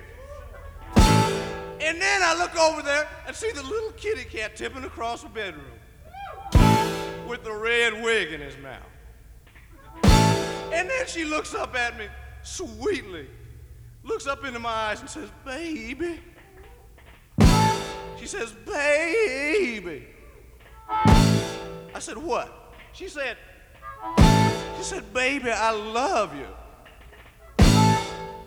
And 0.96 2.02
then 2.02 2.22
I 2.24 2.36
look 2.38 2.58
over 2.58 2.82
there 2.82 3.06
and 3.28 3.36
see 3.36 3.52
the 3.52 3.64
little 3.64 3.92
kitty 3.92 4.24
cat 4.24 4.56
tipping 4.56 4.86
across 4.86 5.24
the 5.24 5.30
bedroom 5.30 5.66
with 7.28 7.44
the 7.44 7.52
red 7.52 8.02
wig 8.02 8.32
in 8.32 8.40
his 8.40 8.56
mouth. 8.60 8.80
And 10.74 10.90
then 10.90 11.06
she 11.06 11.26
looks 11.26 11.54
up 11.54 11.76
at 11.76 11.98
me 11.98 12.08
sweetly, 12.44 13.28
looks 14.04 14.26
up 14.26 14.46
into 14.46 14.60
my 14.60 14.70
eyes 14.70 15.02
and 15.02 15.10
says, 15.10 15.30
Baby. 15.44 16.22
She 18.18 18.26
says, 18.26 18.54
Baby. 18.66 20.08
I 20.88 22.00
said, 22.00 22.18
What? 22.18 22.74
She 22.94 23.10
said, 23.10 23.36
She 24.78 24.84
said, 24.84 25.14
Baby, 25.14 25.52
I 25.52 25.72
love 25.72 26.36
you. 26.36 26.48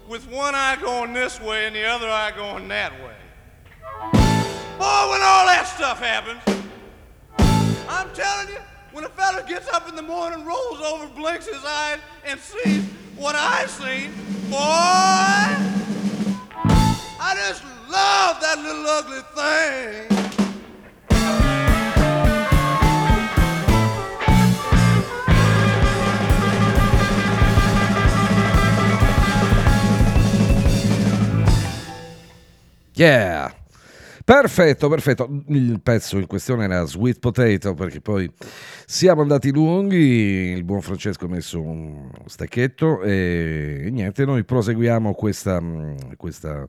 With 0.08 0.28
one 0.30 0.54
eye 0.54 0.76
going 0.80 1.12
this 1.12 1.40
way 1.40 1.66
and 1.66 1.74
the 1.74 1.84
other 1.84 2.08
eye 2.08 2.32
going 2.36 2.68
that 2.68 2.92
way. 2.92 3.16
Boy, 4.78 5.10
when 5.10 5.22
all 5.22 5.46
that 5.46 5.64
stuff 5.74 6.00
happens, 6.00 6.40
I'm 7.88 8.12
telling 8.14 8.48
you, 8.48 8.60
when 8.92 9.04
a 9.04 9.08
fella 9.08 9.44
gets 9.48 9.68
up 9.68 9.88
in 9.88 9.96
the 9.96 10.02
morning, 10.02 10.44
rolls 10.44 10.80
over, 10.80 11.06
blinks 11.08 11.46
his 11.46 11.64
eyes, 11.64 11.98
and 12.24 12.38
sees 12.38 12.84
what 13.16 13.34
I've 13.34 13.70
seen, 13.70 14.12
boy, 14.50 14.56
I 17.18 17.34
just 17.48 17.64
love 17.90 18.40
that 18.40 18.58
little 18.58 18.86
ugly 18.86 19.22
thing. 19.34 20.45
Yeah! 32.96 33.54
Perfetto, 34.24 34.88
perfetto. 34.88 35.42
Il 35.48 35.80
pezzo 35.82 36.18
in 36.18 36.26
questione 36.26 36.64
era 36.64 36.84
Sweet 36.84 37.18
Potato 37.20 37.74
perché 37.74 38.00
poi 38.00 38.28
siamo 38.86 39.20
andati 39.20 39.52
lunghi, 39.52 40.54
il 40.56 40.64
buon 40.64 40.80
Francesco 40.80 41.26
ha 41.26 41.28
messo 41.28 41.60
un 41.60 42.10
stacchetto 42.24 43.02
e 43.02 43.88
niente, 43.92 44.24
noi 44.24 44.44
proseguiamo 44.44 45.12
questa, 45.14 45.62
questa, 46.16 46.66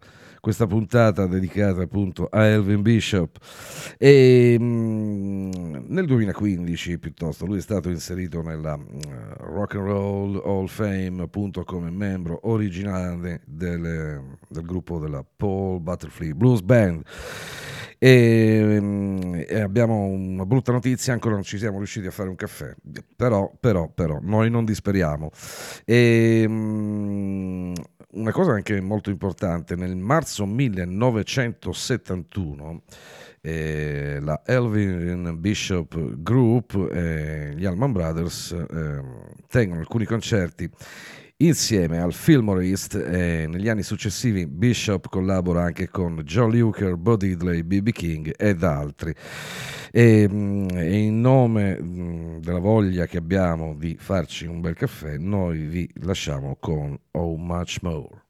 questa 0.48 0.66
puntata 0.66 1.28
dedicata 1.28 1.82
appunto 1.82 2.30
a 2.32 2.46
Elvin 2.46 2.82
Bishop. 2.82 3.38
E 3.98 4.58
mh, 4.58 5.88
nel 5.90 6.06
2015 6.06 7.00
piuttosto 7.00 7.46
lui 7.46 7.58
è 7.58 7.62
stato 7.62 7.90
inserito 7.90 8.42
nella 8.42 8.76
uh, 8.76 8.82
Rock 9.40 9.76
and 9.76 9.86
Roll 9.86 10.36
Hall 10.38 10.64
of 10.64 10.74
Fame 10.74 11.22
appunto 11.22 11.66
come 11.66 11.90
membro 11.90 12.40
originale 12.44 13.42
del, 13.46 14.22
del 14.48 14.64
gruppo 14.64 15.00
della 15.00 15.22
Paul 15.36 15.82
Butterfly 15.82 16.32
Blues 16.32 16.62
Band. 16.62 17.02
E, 18.00 18.78
mm, 18.80 19.42
e 19.48 19.60
abbiamo 19.60 20.06
una 20.06 20.46
brutta 20.46 20.72
notizia, 20.72 21.12
ancora 21.12 21.34
non 21.34 21.44
ci 21.44 21.58
siamo 21.58 21.76
riusciti 21.78 22.08
a 22.08 22.12
fare 22.12 22.30
un 22.30 22.36
caffè, 22.36 22.74
però, 23.18 23.52
però, 23.60 23.90
però 23.90 24.20
noi 24.22 24.50
non 24.50 24.64
disperiamo. 24.64 25.30
E, 25.84 26.46
mm, 26.48 27.74
una 28.12 28.32
cosa 28.32 28.54
anche 28.54 28.80
molto 28.82 29.10
importante, 29.10 29.76
nel 29.76 29.96
marzo 29.96 30.46
1971 30.46 32.84
eh, 33.42 34.20
la 34.22 34.44
Elvin 34.46 35.40
Bishop 35.40 36.22
Group 36.22 36.90
e 36.92 37.54
gli 37.56 37.66
Allman 37.66 37.92
Brothers 37.92 38.52
eh, 38.52 39.02
tengono 39.48 39.80
alcuni 39.80 40.06
concerti 40.06 40.70
Insieme 41.40 42.02
al 42.02 42.14
Fillmore 42.14 42.66
East 42.66 42.96
eh, 42.96 43.46
negli 43.48 43.70
anni 43.70 43.84
successivi 43.84 44.48
Bishop 44.48 45.08
collabora 45.08 45.62
anche 45.62 45.88
con 45.88 46.20
John 46.24 46.50
Luker, 46.50 46.96
Bo 46.96 47.16
Diddley, 47.16 47.62
B.B. 47.62 47.92
King 47.92 48.34
ed 48.36 48.64
altri. 48.64 49.14
E, 49.92 50.28
e 50.74 50.98
in 50.98 51.22
nome 51.22 51.80
mh, 51.80 52.40
della 52.42 52.60
voglia 52.60 53.06
che 53.06 53.18
abbiamo 53.18 53.76
di 53.76 53.96
farci 54.00 54.46
un 54.46 54.62
bel 54.62 54.76
caffè, 54.76 55.18
noi 55.18 55.60
vi 55.60 55.90
lasciamo 56.02 56.58
con 56.60 56.98
Oh 57.12 57.38
Much 57.38 57.80
More. 57.82 58.26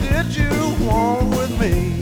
Did 0.00 0.36
you 0.36 0.76
want 0.80 1.28
with 1.30 1.60
me? 1.60 1.99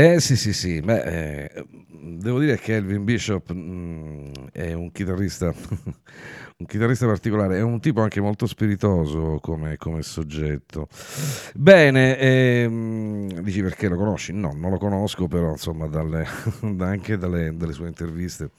Eh 0.00 0.18
sì 0.18 0.34
sì 0.34 0.54
sì, 0.54 0.80
beh, 0.80 1.02
eh, 1.52 1.64
devo 1.90 2.38
dire 2.40 2.56
che 2.58 2.76
Elvin 2.76 3.04
Bishop 3.04 3.52
mm, 3.52 4.32
è 4.50 4.72
un 4.72 4.90
chitarrista, 4.92 5.52
un 6.56 6.64
chitarrista 6.66 7.04
particolare, 7.04 7.58
è 7.58 7.60
un 7.60 7.80
tipo 7.80 8.00
anche 8.00 8.18
molto 8.18 8.46
spiritoso 8.46 9.38
come, 9.42 9.76
come 9.76 10.00
soggetto. 10.00 10.88
Bene, 11.54 12.16
ehm, 12.18 13.40
dici 13.42 13.60
perché 13.60 13.88
lo 13.88 13.96
conosci? 13.96 14.32
No, 14.32 14.54
non 14.56 14.70
lo 14.70 14.78
conosco, 14.78 15.28
però 15.28 15.50
insomma 15.50 15.86
dalle, 15.86 16.24
anche 16.78 17.18
dalle, 17.18 17.54
dalle 17.54 17.72
sue 17.74 17.88
interviste 17.88 18.52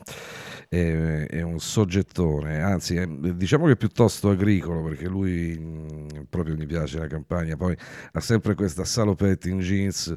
è, 0.74 1.26
è 1.28 1.41
un 1.41 1.59
soggettone, 1.59 2.61
anzi 2.61 2.95
è, 2.95 3.05
diciamo 3.05 3.65
che 3.65 3.74
è 3.74 3.76
piuttosto 3.76 4.30
agricolo 4.30 4.82
perché 4.84 5.05
lui 5.09 5.57
mh, 5.59 6.28
proprio 6.30 6.55
gli 6.55 6.65
piace 6.65 6.97
la 6.99 7.07
campagna, 7.07 7.57
poi 7.57 7.76
ha 8.13 8.19
sempre 8.22 8.55
questa 8.55 8.86
salopette 8.86 9.49
in 9.49 9.59
jeans 9.59 10.15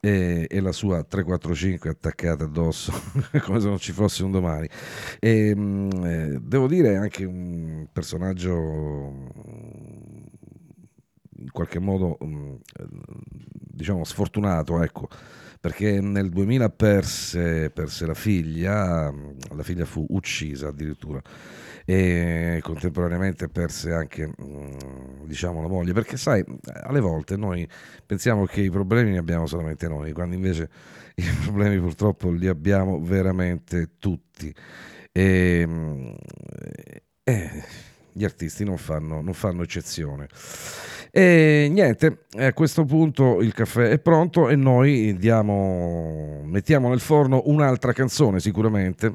e, 0.00 0.46
e 0.50 0.60
la 0.60 0.72
sua 0.72 1.04
345 1.04 1.90
attaccata 1.90 2.42
addosso 2.42 2.92
come 3.44 3.60
se 3.60 3.68
non 3.68 3.78
ci 3.78 3.92
fosse 3.92 4.24
un 4.24 4.32
domani. 4.32 4.68
E, 5.20 5.54
mh, 5.54 5.88
eh, 6.04 6.38
devo 6.42 6.66
dire 6.66 6.92
è 6.94 6.96
anche 6.96 7.24
un 7.24 7.86
personaggio 7.92 9.12
in 11.44 11.50
qualche 11.52 11.78
modo 11.78 12.16
mh, 12.18 12.56
diciamo 13.74 14.02
sfortunato, 14.04 14.82
ecco. 14.82 15.08
Perché 15.60 16.00
nel 16.00 16.28
2000 16.28 16.68
perse, 16.70 17.70
perse, 17.70 18.06
la 18.06 18.14
figlia, 18.14 19.10
la 19.54 19.62
figlia 19.62 19.84
fu 19.86 20.04
uccisa 20.10 20.68
addirittura. 20.68 21.22
E 21.86 22.60
contemporaneamente 22.62 23.48
perse 23.48 23.92
anche 23.92 24.26
mm, 24.26 25.24
diciamo 25.24 25.62
la 25.62 25.68
moglie. 25.68 25.92
Perché 25.92 26.16
sai 26.18 26.44
alle 26.82 27.00
volte 27.00 27.36
noi 27.36 27.66
pensiamo 28.04 28.44
che 28.44 28.60
i 28.60 28.70
problemi 28.70 29.12
li 29.12 29.16
abbiamo 29.16 29.46
solamente 29.46 29.88
noi 29.88 30.12
quando 30.12 30.34
invece 30.34 30.68
i 31.16 31.24
problemi 31.44 31.78
purtroppo 31.78 32.30
li 32.30 32.46
abbiamo 32.46 33.00
veramente 33.00 33.92
tutti. 33.98 34.54
E, 35.12 35.64
mm, 35.66 36.14
e 37.24 37.64
gli 38.14 38.24
artisti 38.24 38.64
non 38.64 38.78
fanno, 38.78 39.20
non 39.20 39.34
fanno 39.34 39.62
eccezione 39.62 40.28
e 41.16 41.68
niente, 41.70 42.24
a 42.38 42.52
questo 42.52 42.84
punto 42.84 43.40
il 43.40 43.54
caffè 43.54 43.88
è 43.88 44.00
pronto 44.00 44.48
e 44.48 44.56
noi 44.56 45.16
diamo, 45.16 46.40
mettiamo 46.42 46.88
nel 46.88 46.98
forno 46.98 47.42
un'altra 47.44 47.92
canzone 47.92 48.40
sicuramente. 48.40 49.14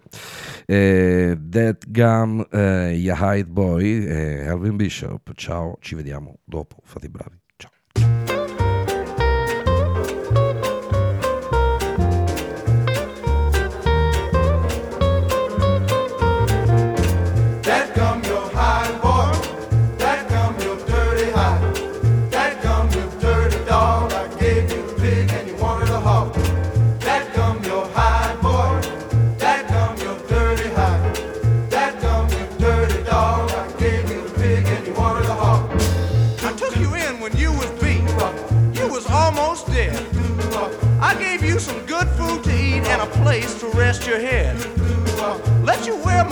Eh, 0.65 1.35
Dead 1.37 1.77
Gum, 1.89 2.47
eh, 2.49 2.93
Yahide 2.93 3.49
Boy, 3.49 4.05
eh, 4.05 4.47
Alvin 4.47 4.77
Bishop. 4.77 5.33
Ciao, 5.35 5.75
ci 5.81 5.95
vediamo 5.95 6.37
dopo, 6.45 6.77
fate 6.85 7.07
i 7.07 7.09
bravi. 7.09 7.38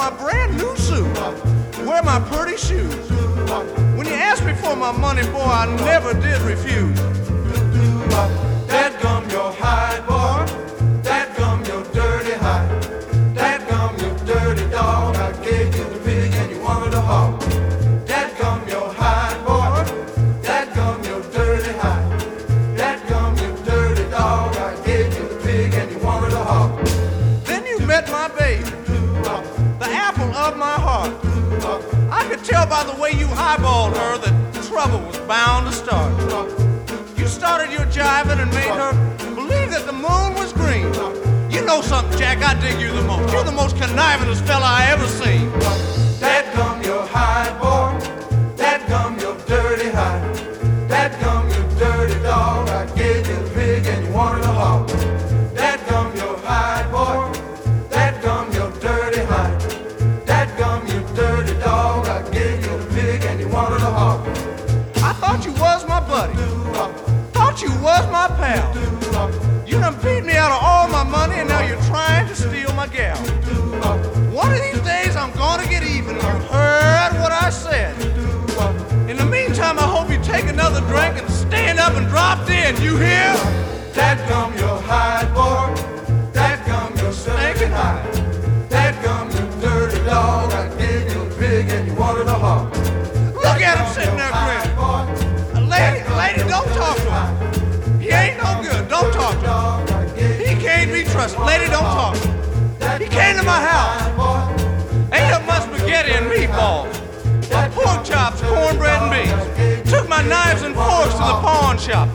My 0.09 0.17
brand 0.17 0.57
new 0.57 0.73
suit, 0.77 1.05
wear 1.85 2.01
my 2.01 2.19
pretty 2.31 2.55
shoes. 2.55 3.09
When 3.97 4.07
you 4.07 4.13
asked 4.13 4.45
me 4.45 4.53
for 4.53 4.73
my 4.73 4.91
money, 4.91 5.23
boy, 5.31 5.41
I 5.41 5.65
never 5.83 6.13
did 6.13 6.41
refuse. 6.43 7.26
By 32.77 32.83
the 32.83 33.01
way 33.01 33.09
you 33.09 33.25
eyeballed 33.49 33.97
her 33.97 34.19
that 34.19 34.63
trouble 34.69 34.99
was 35.07 35.17
bound 35.21 35.65
to 35.65 35.73
start. 35.73 36.13
You 37.17 37.25
started 37.25 37.71
your 37.71 37.87
jiving 37.87 38.39
and 38.39 38.51
made 38.51 38.75
her 38.81 38.93
believe 39.33 39.71
that 39.71 39.87
the 39.87 39.93
moon 39.93 40.35
was 40.37 40.53
green. 40.53 40.85
You 41.49 41.65
know 41.65 41.81
something, 41.81 42.15
Jack, 42.19 42.43
I 42.43 42.53
dig 42.61 42.79
you 42.79 42.91
the 42.91 43.01
most. 43.01 43.33
You're 43.33 43.43
the 43.43 43.51
most 43.63 43.77
connivingest 43.77 44.45
fella 44.45 44.67
I 44.67 44.91
ever 44.91 45.07
seen. 45.07 45.16
Lady, 101.35 101.65
don't 101.69 101.83
talk. 101.83 102.15
He 103.01 103.07
came 103.07 103.35
to 103.35 103.43
my 103.43 103.59
house. 103.59 104.01
ate 105.11 105.31
up 105.33 105.45
my 105.45 105.59
spaghetti 105.59 106.11
and 106.13 106.25
meatballs. 106.27 106.93
My 107.51 107.67
pork 107.69 108.05
chops, 108.05 108.41
cornbread 108.41 109.01
and 109.01 109.11
beans. 109.11 109.91
Took 109.91 110.07
my 110.07 110.21
knives 110.21 110.61
and 110.61 110.73
forks 110.73 111.13
to 111.13 111.19
the 111.19 111.39
pawn 111.41 111.77
shop. 111.77 112.07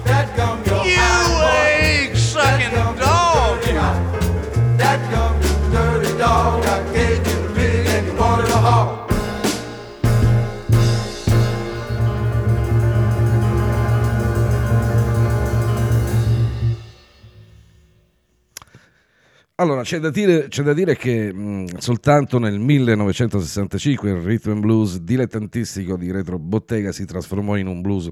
C'è 19.83 19.99
da 19.99 20.11
dire, 20.11 20.47
c'è 20.47 20.62
da 20.62 20.72
dire 20.72 20.97
che 20.97 21.33
mh, 21.33 21.78
soltanto 21.78 22.39
nel 22.39 22.59
1965 22.59 24.11
il 24.11 24.16
rhythm 24.16 24.61
blues 24.61 25.01
dilettantistico 25.01 25.97
di 25.97 26.12
Retro 26.12 26.39
Bottega 26.39 26.93
si 26.93 27.05
trasformò 27.05 27.57
in 27.57 27.66
un 27.66 27.80
blues 27.80 28.11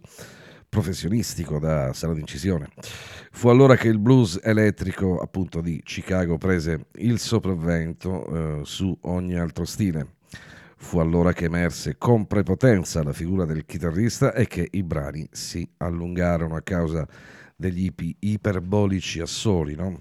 professionistico 0.68 1.58
da 1.60 1.92
sala 1.92 2.14
d'incisione. 2.14 2.68
Fu 3.30 3.48
allora 3.48 3.76
che 3.76 3.88
il 3.88 3.98
blues 3.98 4.40
elettrico, 4.42 5.18
appunto, 5.18 5.60
di 5.60 5.80
Chicago 5.84 6.38
prese 6.38 6.86
il 6.96 7.18
sopravvento 7.18 8.60
eh, 8.60 8.64
su 8.64 8.96
ogni 9.02 9.36
altro 9.36 9.64
stile. 9.64 10.14
Fu 10.76 10.98
allora 10.98 11.32
che 11.32 11.44
emerse 11.44 11.96
con 11.98 12.26
prepotenza 12.26 13.02
la 13.02 13.12
figura 13.12 13.44
del 13.44 13.64
chitarrista 13.64 14.32
e 14.32 14.46
che 14.46 14.66
i 14.70 14.82
brani 14.82 15.28
si 15.30 15.68
allungarono 15.76 16.56
a 16.56 16.62
causa 16.62 17.06
degli 17.54 17.92
iperbolici 18.18 19.20
assoli, 19.20 19.76
no? 19.76 19.98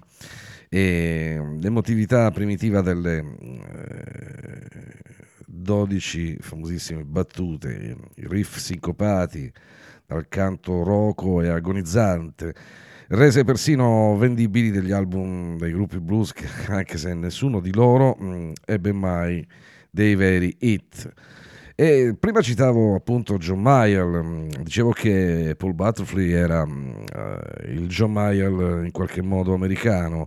E 0.72 1.36
l'emotività 1.58 2.30
primitiva 2.30 2.80
delle 2.80 3.18
eh, 3.18 4.60
12 5.46 6.36
famosissime 6.40 7.02
battute, 7.02 7.96
i 8.14 8.26
riff 8.28 8.56
sincopati 8.58 9.52
dal 10.06 10.28
canto 10.28 10.84
roco 10.84 11.42
e 11.42 11.48
agonizzante, 11.48 12.54
rese 13.08 13.42
persino 13.42 14.16
vendibili 14.16 14.70
degli 14.70 14.92
album 14.92 15.58
dei 15.58 15.72
gruppi 15.72 15.98
blues, 15.98 16.32
anche 16.68 16.98
se 16.98 17.14
nessuno 17.14 17.58
di 17.58 17.74
loro 17.74 18.14
mh, 18.16 18.24
mm, 18.24 18.52
ebbe 18.64 18.92
mai 18.92 19.44
dei 19.90 20.14
veri 20.14 20.54
hit. 20.60 21.12
E 21.80 22.14
prima 22.14 22.42
citavo 22.42 22.94
appunto 22.94 23.38
John 23.38 23.62
Mayer, 23.62 24.04
mm, 24.04 24.48
dicevo 24.60 24.90
che 24.90 25.54
Paul 25.56 25.72
Butterfly 25.72 26.30
era 26.30 26.62
uh, 26.62 27.70
il 27.70 27.88
John 27.88 28.12
Mayer 28.12 28.84
in 28.84 28.90
qualche 28.92 29.22
modo 29.22 29.54
americano, 29.54 30.26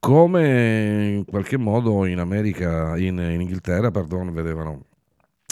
come 0.00 1.14
in 1.18 1.24
qualche 1.26 1.56
modo 1.58 2.04
in 2.06 2.18
America, 2.18 2.96
in, 2.96 3.18
in 3.18 3.40
Inghilterra, 3.40 3.92
pardon, 3.92 4.32
vedevano 4.32 4.86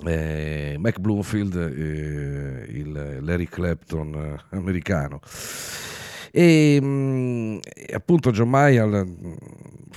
eh, 0.04 0.74
Mac 0.76 0.98
Bloomfield, 0.98 1.54
eh, 1.54 2.66
il 2.76 3.18
Larry 3.20 3.46
Clapton 3.46 4.14
eh, 4.14 4.56
americano. 4.56 5.20
E, 6.32 6.80
mh, 6.82 6.86
mm, 6.86 7.58
appunto 7.94 8.32
John 8.32 8.48
Mayer 8.48 9.06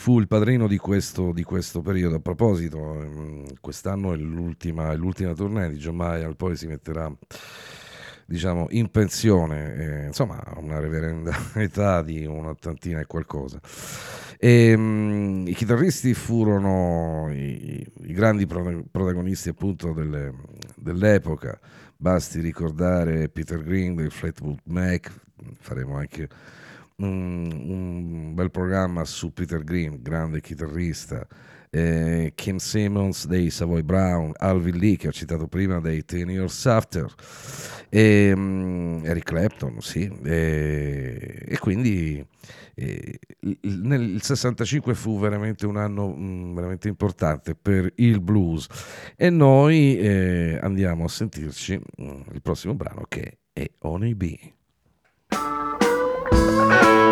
fu 0.02 0.20
il 0.20 0.28
padrino 0.28 0.68
di 0.68 0.80
questo, 0.80 1.32
di 1.32 1.44
questo 1.44 1.82
periodo. 1.82 2.16
A 2.16 2.20
proposito, 2.20 2.80
mh, 2.80 3.22
mm, 3.22 3.46
quest'anno 3.62 4.14
è 4.14 4.18
l'ultima, 4.18 4.94
è 4.94 4.96
l'ultima 4.96 5.36
tournée 5.36 5.70
di 5.70 5.78
John 5.78 5.96
Mayer, 5.96 6.34
poi 6.34 6.56
si 6.56 6.66
metterà 6.66 7.16
diciamo 8.26 8.66
in 8.72 8.90
pensione, 8.90 9.76
eh, 9.76 10.06
insomma 10.08 10.42
una 10.58 10.80
reverenda 10.80 11.32
età 11.54 12.02
di 12.02 12.26
un'ottantina 12.26 13.00
e 13.00 13.06
qualcosa. 13.06 13.60
E, 14.40 14.76
mh, 14.76 14.82
mm, 14.82 15.48
I 15.48 15.54
chitarristi 15.54 16.16
furono 16.16 17.32
i, 17.32 17.86
i 18.06 18.14
grandi 18.14 18.48
protagonisti 18.48 19.50
appunto 19.50 19.94
delle, 19.94 20.34
dell'epoca, 20.78 21.60
basti 21.96 22.40
ricordare 22.40 23.30
Peter 23.30 23.62
Green 23.62 23.94
dei 23.94 24.10
Flatwood 24.10 24.62
Mac, 24.64 25.14
faremo 25.60 25.96
anche 25.96 26.28
un, 27.02 27.52
un 27.68 28.34
bel 28.34 28.52
programma 28.52 29.06
su 29.06 29.34
Peter 29.34 29.64
Green, 29.64 30.02
grande 30.02 30.42
chitarrista, 30.42 31.26
eh, 31.70 32.34
Kim 32.36 32.58
Simmons 32.58 33.28
dei 33.28 33.50
Savoy 33.50 33.82
Brown, 33.82 34.32
Alvin 34.38 34.78
Lee 34.78 34.98
che 34.98 35.08
ho 35.08 35.12
citato 35.12 35.48
prima 35.48 35.80
dei 35.80 36.04
Ten 36.04 36.30
Years 36.30 36.66
After, 36.66 37.06
e, 37.90 38.32
um, 38.34 39.02
Eric 39.04 39.24
Clapton, 39.24 39.82
sì, 39.82 40.12
e, 40.24 41.46
e 41.48 41.58
quindi 41.60 42.26
eh, 42.76 43.20
nel 43.62 44.22
65 44.22 44.94
fu 44.94 45.20
veramente 45.20 45.66
un 45.66 45.78
anno 45.78 46.08
mh, 46.08 46.24
mm, 46.24 46.56
veramente 46.56 46.88
importante 46.88 47.56
per 47.56 47.92
il 47.96 48.22
blues 48.22 48.68
e 49.16 49.30
noi 49.30 49.98
eh, 49.98 50.60
andiamo 50.62 51.06
a 51.06 51.10
sentirci 51.10 51.78
mh, 51.78 52.04
mm, 52.04 52.22
il 52.34 52.42
prossimo 52.42 52.74
brano 52.76 53.06
che 53.08 53.40
è 53.54 53.70
Honey 53.80 54.14
Bee. 54.14 54.54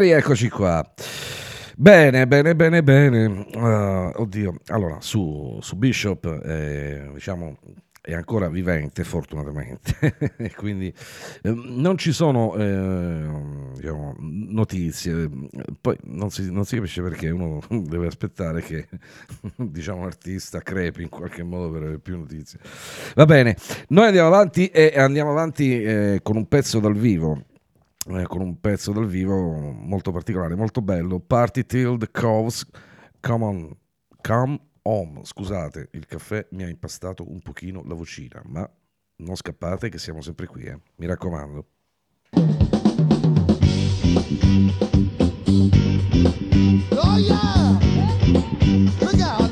rieccoci 0.00 0.48
qua. 0.48 0.84
Bene, 1.76 2.26
bene, 2.26 2.56
bene, 2.56 2.82
bene. 2.82 3.26
Uh, 3.54 4.20
oddio, 4.20 4.54
allora, 4.68 4.98
su, 5.00 5.58
su 5.60 5.76
Bishop, 5.76 6.24
eh, 6.44 7.10
diciamo, 7.14 7.56
è 8.02 8.14
ancora 8.14 8.48
vivente 8.48 9.04
fortunatamente 9.04 10.16
quindi 10.56 10.92
eh, 11.42 11.52
non 11.52 11.98
ci 11.98 12.12
sono 12.12 12.54
eh, 12.56 13.72
diciamo, 13.74 14.16
notizie 14.18 15.28
poi 15.78 15.98
non 16.04 16.30
si, 16.30 16.50
non 16.50 16.64
si, 16.64 16.76
capisce 16.76 17.02
perché 17.02 17.28
uno 17.28 17.60
deve 17.68 18.06
aspettare 18.06 18.62
che 18.62 18.88
diciamo 19.56 20.04
l'artista 20.04 20.60
crepi 20.60 21.02
in 21.02 21.10
qualche 21.10 21.42
modo 21.42 21.70
per 21.70 21.82
avere 21.82 21.98
più 21.98 22.16
notizie 22.16 22.58
va 23.14 23.26
bene 23.26 23.54
noi 23.88 24.06
andiamo 24.06 24.28
avanti 24.28 24.68
e 24.68 24.94
andiamo 24.96 25.30
avanti 25.30 25.82
eh, 25.82 26.20
con 26.22 26.36
un 26.36 26.48
pezzo 26.48 26.80
dal 26.80 26.96
vivo 26.96 27.44
eh, 28.18 28.26
con 28.26 28.40
un 28.40 28.60
pezzo 28.60 28.92
dal 28.92 29.06
vivo 29.06 29.70
molto 29.72 30.10
particolare 30.12 30.54
molto 30.54 30.82
bello 30.82 31.20
Party 31.20 31.64
Till 31.64 31.98
the 31.98 32.10
Coves 32.10 32.66
Come 33.20 33.44
on 33.44 33.76
Come 34.20 34.58
Home, 34.82 35.20
scusate, 35.24 35.90
il 35.92 36.06
caffè 36.06 36.46
mi 36.52 36.62
ha 36.62 36.68
impastato 36.68 37.30
un 37.30 37.40
pochino 37.40 37.82
la 37.84 37.94
vocina, 37.94 38.40
ma 38.46 38.68
non 39.16 39.36
scappate 39.36 39.90
che 39.90 39.98
siamo 39.98 40.22
sempre 40.22 40.46
qui, 40.46 40.64
eh. 40.64 40.78
mi 40.96 41.06
raccomando. 41.06 41.66
Oh 46.92 47.18
yeah! 47.18 47.78
Look 49.00 49.20
out! 49.20 49.50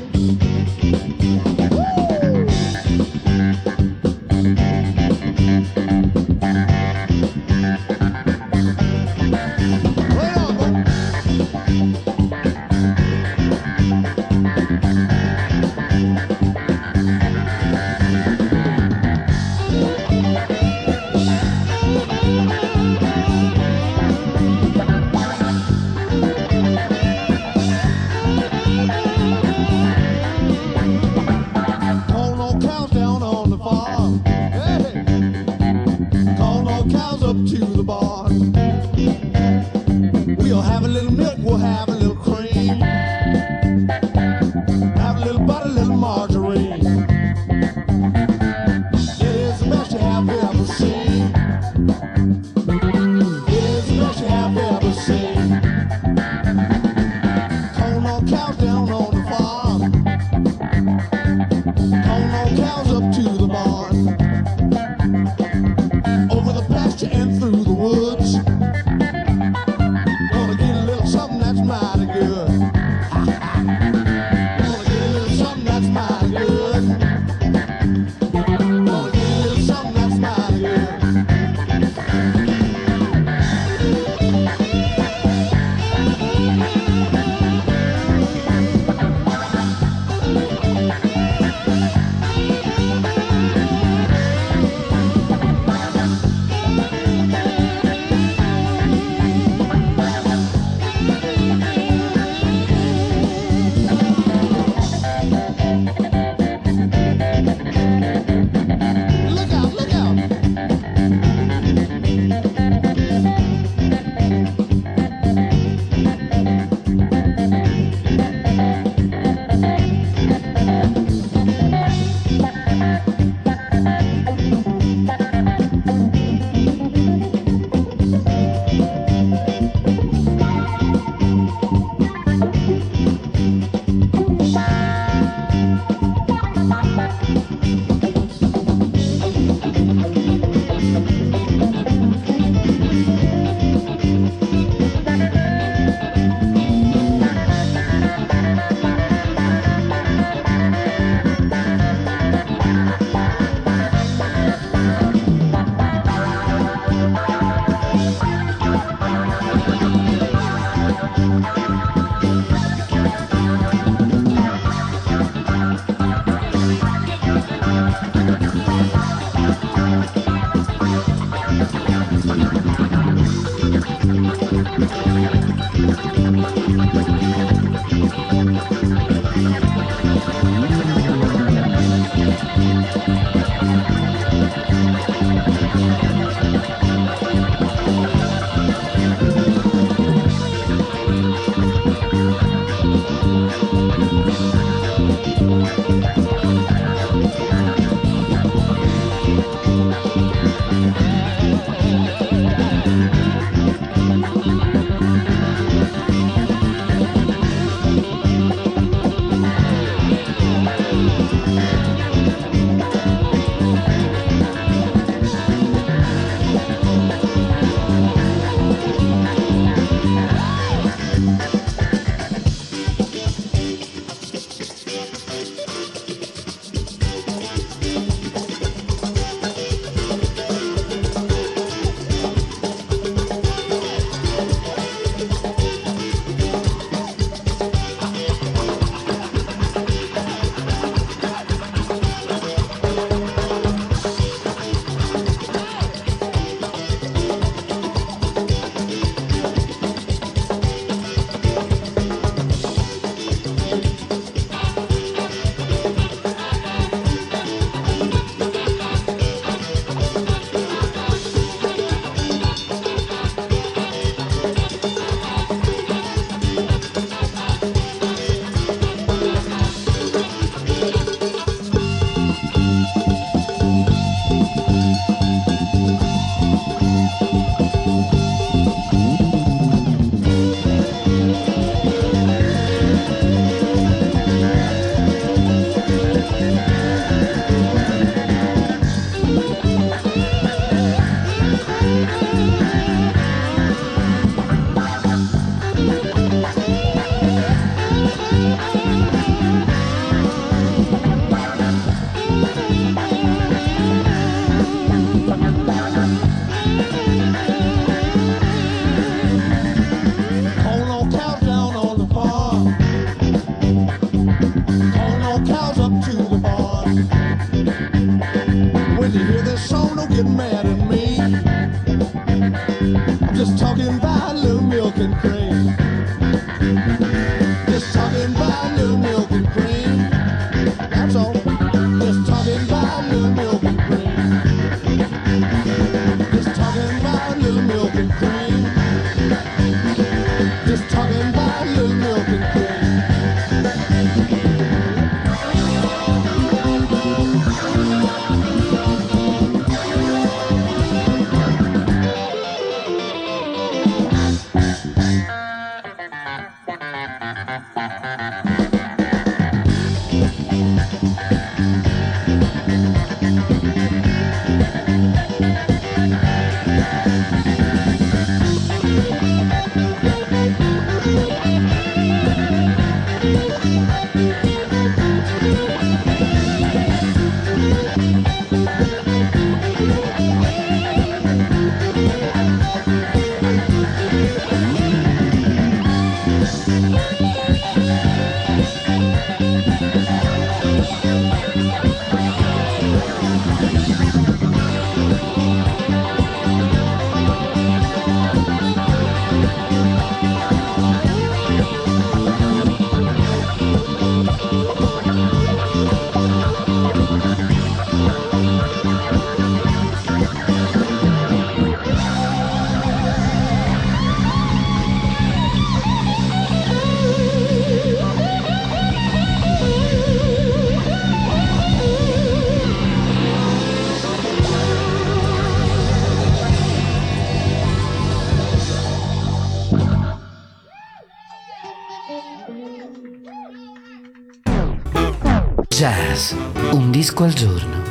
Jazz, 436.19 436.33
un 436.73 436.91
disco 436.91 437.23
al 437.23 437.31
giorno. 437.31 437.81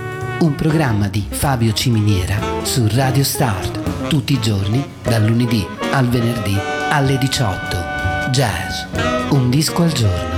Un 0.41 0.55
programma 0.55 1.09
di 1.09 1.26
Fabio 1.31 1.72
Ciminiera 1.72 2.62
su 2.62 2.87
Radio 2.91 3.24
Start, 3.24 4.07
tutti 4.09 4.35
i 4.35 4.41
giorni, 4.41 4.87
dal 5.03 5.24
lunedì 5.24 5.66
al 5.93 6.09
venerdì 6.09 6.55
alle 6.91 7.16
18. 7.16 8.31
Jazz, 8.31 8.85
un 9.31 9.49
disco 9.49 9.83
al 9.83 9.93
giorno. 9.93 10.37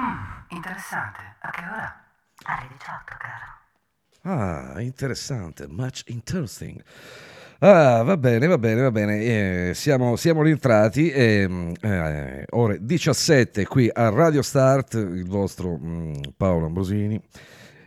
Mm, 0.00 0.14
interessante. 0.50 1.36
A 1.40 1.50
che 1.50 1.64
ora? 1.64 2.04
Alle 2.44 2.68
18, 2.78 3.16
caro. 3.18 4.72
Ah, 4.74 4.80
interessante, 4.80 5.66
much 5.66 6.04
interesting. 6.06 6.80
Ah, 7.62 8.02
va 8.02 8.16
bene, 8.16 8.46
va 8.46 8.56
bene, 8.56 8.80
va 8.80 8.90
bene. 8.90 9.68
Eh, 9.68 9.74
siamo, 9.74 10.16
siamo 10.16 10.42
rientrati. 10.42 11.10
Eh, 11.10 11.74
eh, 11.82 12.44
ore 12.52 12.78
17 12.80 13.66
qui 13.66 13.90
a 13.92 14.08
Radio 14.08 14.40
Start, 14.40 14.94
il 14.94 15.26
vostro 15.26 15.76
mh, 15.76 15.86
mm, 15.86 16.14
Paolo 16.38 16.64
Ambrosini. 16.66 17.20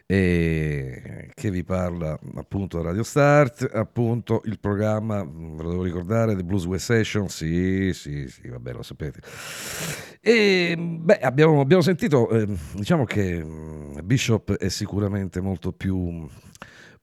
che 0.06 1.50
vi 1.50 1.64
parla 1.64 2.20
appunto 2.36 2.78
a 2.80 2.84
Radio 2.84 3.02
Start, 3.02 3.68
appunto 3.74 4.44
il 4.46 4.60
programma, 4.60 5.24
mm, 5.24 5.58
ve 5.58 5.64
lo 5.64 5.70
devo 5.72 5.84
ricordare, 5.84 6.36
The 6.36 6.44
Blues 6.44 6.66
West 6.66 6.86
Session, 6.86 7.30
sì, 7.30 7.94
sì, 7.94 8.28
sì, 8.28 8.48
vabbè, 8.48 8.74
lo 8.74 8.84
sapete. 8.84 9.22
E 10.22 10.76
beh, 10.78 11.18
abbiamo, 11.18 11.62
abbiamo 11.62 11.82
sentito, 11.82 12.30
eh, 12.30 12.48
diciamo 12.76 13.06
che 13.06 13.44
mm, 13.44 13.98
Bishop 14.04 14.54
è 14.54 14.70
sicuramente 14.70 15.42
molto 15.42 15.72
più 15.72 16.30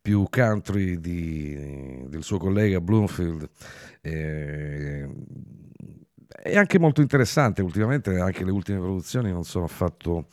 più 0.01 0.27
country 0.31 0.99
di, 0.99 2.07
del 2.09 2.23
suo 2.23 2.39
collega 2.39 2.81
Bloomfield. 2.81 3.49
Eh, 4.01 5.09
è 6.43 6.57
anche 6.57 6.79
molto 6.79 7.01
interessante, 7.03 7.61
ultimamente 7.61 8.19
anche 8.19 8.45
le 8.45 8.51
ultime 8.51 8.79
produzioni 8.79 9.31
non 9.31 9.45
sono 9.45 9.65
affatto, 9.65 10.27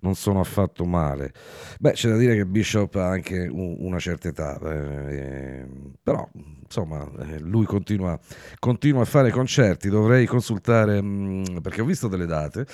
non 0.00 0.14
sono 0.14 0.40
affatto 0.40 0.84
male. 0.84 1.32
Beh, 1.78 1.92
c'è 1.92 2.08
da 2.08 2.16
dire 2.16 2.34
che 2.34 2.46
Bishop 2.46 2.94
ha 2.94 3.08
anche 3.08 3.46
un, 3.46 3.76
una 3.80 3.98
certa 3.98 4.28
età, 4.28 4.58
eh, 4.58 5.66
però 6.02 6.26
insomma 6.70 7.04
eh, 7.18 7.40
lui 7.40 7.66
continua, 7.66 8.16
continua, 8.60 9.02
a 9.02 9.04
fare 9.04 9.32
concerti, 9.32 9.88
dovrei 9.88 10.24
consultare, 10.26 11.02
mm, 11.02 11.56
perché 11.62 11.80
ho 11.80 11.84
visto 11.84 12.06
delle 12.06 12.26
date, 12.26 12.64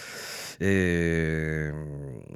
e 0.59 1.73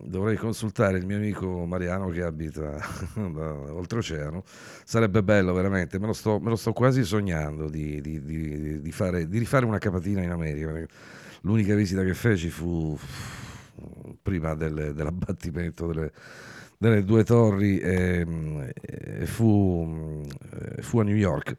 dovrei 0.04 0.36
consultare 0.36 0.96
il 0.96 1.04
mio 1.04 1.16
amico 1.16 1.66
Mariano 1.66 2.08
che 2.08 2.22
abita 2.22 2.78
oltreoceano. 3.14 4.42
Sarebbe 4.84 5.22
bello 5.22 5.52
veramente, 5.52 5.98
me 5.98 6.06
lo 6.06 6.14
sto, 6.14 6.40
me 6.40 6.48
lo 6.48 6.56
sto 6.56 6.72
quasi 6.72 7.04
sognando 7.04 7.68
di, 7.68 8.00
di, 8.00 8.24
di, 8.24 8.80
di, 8.80 8.92
fare, 8.92 9.28
di 9.28 9.38
rifare 9.38 9.66
una 9.66 9.78
capatina 9.78 10.22
in 10.22 10.30
America. 10.30 10.86
L'unica 11.42 11.74
visita 11.74 12.02
che 12.02 12.14
feci 12.14 12.48
fu 12.48 12.98
prima 14.22 14.54
del, 14.54 14.92
dell'abbattimento 14.94 15.86
delle, 15.86 16.10
delle 16.80 17.04
due 17.04 17.24
torri 17.24 17.78
eh, 17.78 18.26
fu, 19.24 20.22
fu, 20.78 20.98
a 20.98 21.02
New 21.02 21.14
York. 21.14 21.54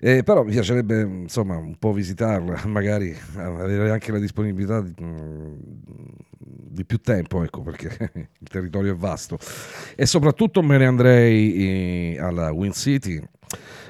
Eh, 0.00 0.22
però 0.22 0.44
mi 0.44 0.52
piacerebbe 0.52 1.02
insomma 1.02 1.58
un 1.58 1.76
po' 1.78 1.92
visitarla, 1.92 2.62
magari 2.64 3.14
avere 3.34 3.90
anche 3.90 4.12
la 4.12 4.18
disponibilità 4.18 4.80
di, 4.80 4.94
di 6.38 6.84
più 6.86 6.98
tempo, 7.00 7.44
ecco, 7.44 7.60
perché 7.60 8.12
il 8.38 8.48
territorio 8.48 8.94
è 8.94 8.96
vasto. 8.96 9.36
E 9.94 10.06
soprattutto 10.06 10.62
me 10.62 10.78
ne 10.78 10.86
andrei 10.86 12.14
eh, 12.14 12.18
alla 12.18 12.50
Wind 12.50 12.72
City, 12.72 13.22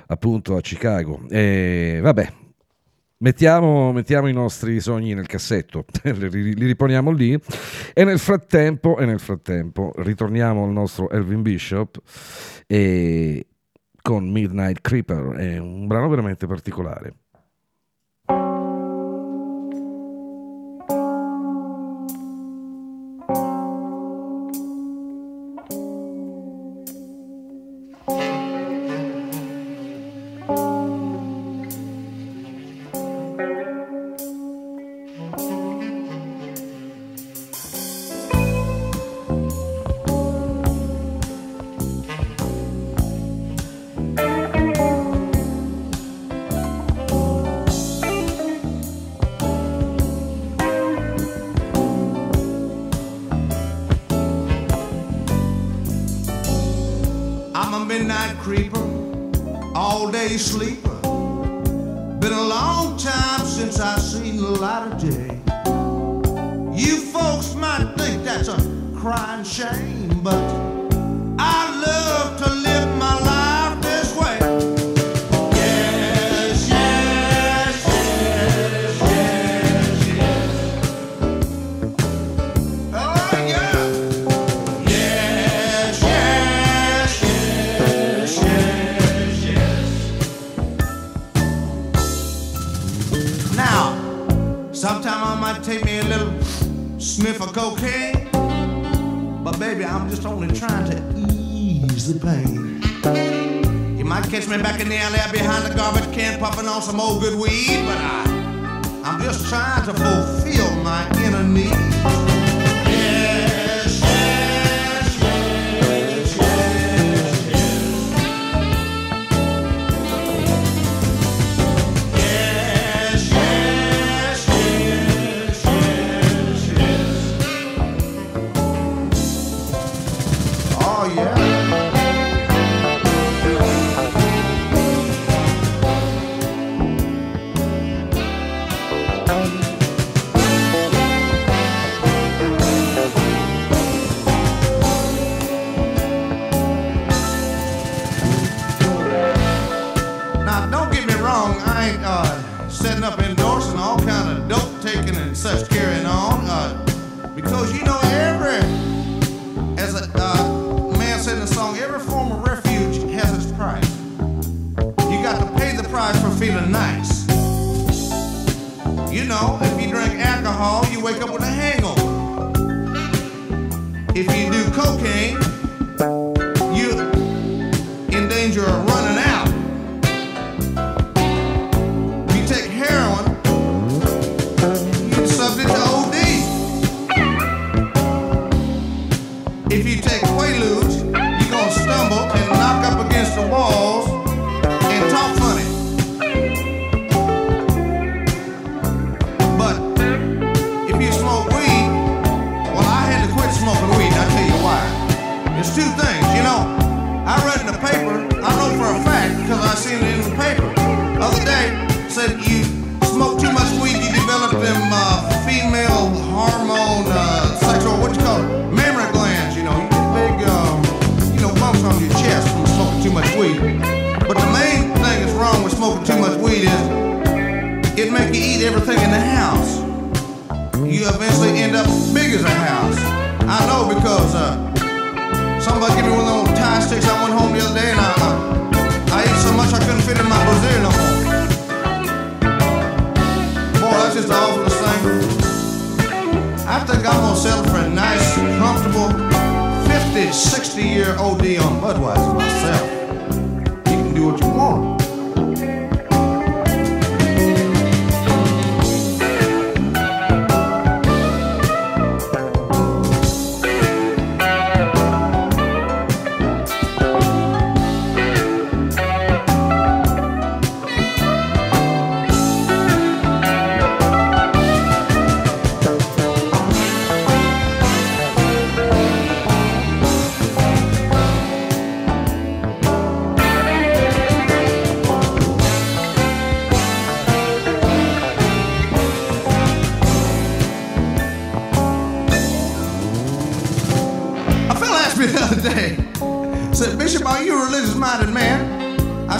appunto 0.08 0.56
a 0.56 0.60
Chicago. 0.60 1.28
E 1.28 2.00
vabbè, 2.02 2.32
Mettiamo, 3.18 3.92
mettiamo, 3.92 4.28
i 4.28 4.32
nostri 4.34 4.78
sogni 4.78 5.14
nel 5.14 5.26
cassetto, 5.26 5.86
li, 6.04 6.52
riponiamo 6.52 7.10
lì 7.10 7.32
e 7.94 8.04
nel, 8.04 8.18
frattempo, 8.18 8.98
e 8.98 9.06
nel 9.06 9.20
frattempo 9.20 9.92
ritorniamo 9.96 10.64
al 10.64 10.70
nostro 10.70 11.08
Elvin 11.08 11.40
Bishop 11.40 11.98
e 12.66 13.46
con 14.02 14.30
Midnight 14.30 14.82
Creeper, 14.82 15.34
è 15.34 15.56
un 15.56 15.86
brano 15.86 16.08
veramente 16.10 16.46
particolare. 16.46 17.14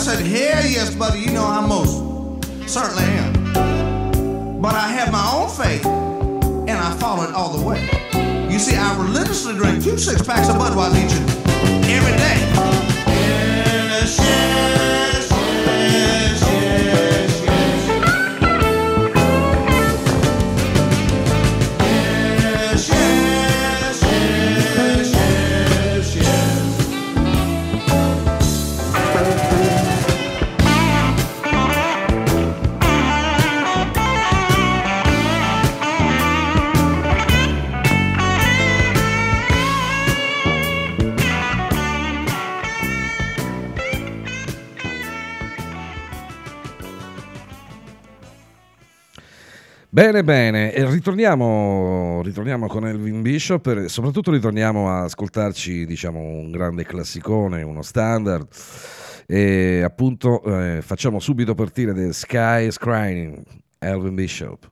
said, 0.06 0.24
Hell 0.24 0.64
yes, 0.64 0.94
buddy, 0.94 1.18
you 1.18 1.32
know 1.32 1.44
I 1.44 1.66
most 1.66 2.70
certainly 2.70 3.02
am. 3.02 4.60
But 4.60 4.76
I 4.76 4.86
have 4.86 5.10
my 5.10 5.32
own 5.34 5.48
faith 5.50 5.84
and 5.84 6.70
I 6.70 6.96
follow 7.00 7.24
it 7.24 7.34
all 7.34 7.58
the 7.58 7.66
way. 7.66 7.82
You 8.48 8.60
see, 8.60 8.76
I 8.76 8.96
religiously 9.02 9.54
drink 9.54 9.82
two 9.82 9.98
six 9.98 10.22
packs 10.22 10.48
of 10.48 10.58
Budweiser 10.58 11.02
each 11.02 11.90
every 11.90 12.16
day. 12.18 12.36
Bene, 49.96 50.22
bene, 50.22 50.74
e 50.74 50.84
ritorniamo, 50.84 52.20
ritorniamo, 52.22 52.66
con 52.66 52.86
Elvin 52.86 53.22
Bishop 53.22 53.66
e 53.68 53.88
soprattutto 53.88 54.30
ritorniamo 54.30 54.90
a 54.90 55.04
ascoltarci 55.04 55.86
diciamo, 55.86 56.20
un 56.20 56.50
grande 56.50 56.84
classicone, 56.84 57.62
uno 57.62 57.80
standard 57.80 58.46
e 59.24 59.80
appunto 59.82 60.42
eh, 60.42 60.82
facciamo 60.82 61.18
subito 61.18 61.54
partire 61.54 61.94
The 61.94 62.12
Sky 62.12 62.70
Scrying, 62.70 63.42
Elvin 63.78 64.14
Bishop. 64.14 64.70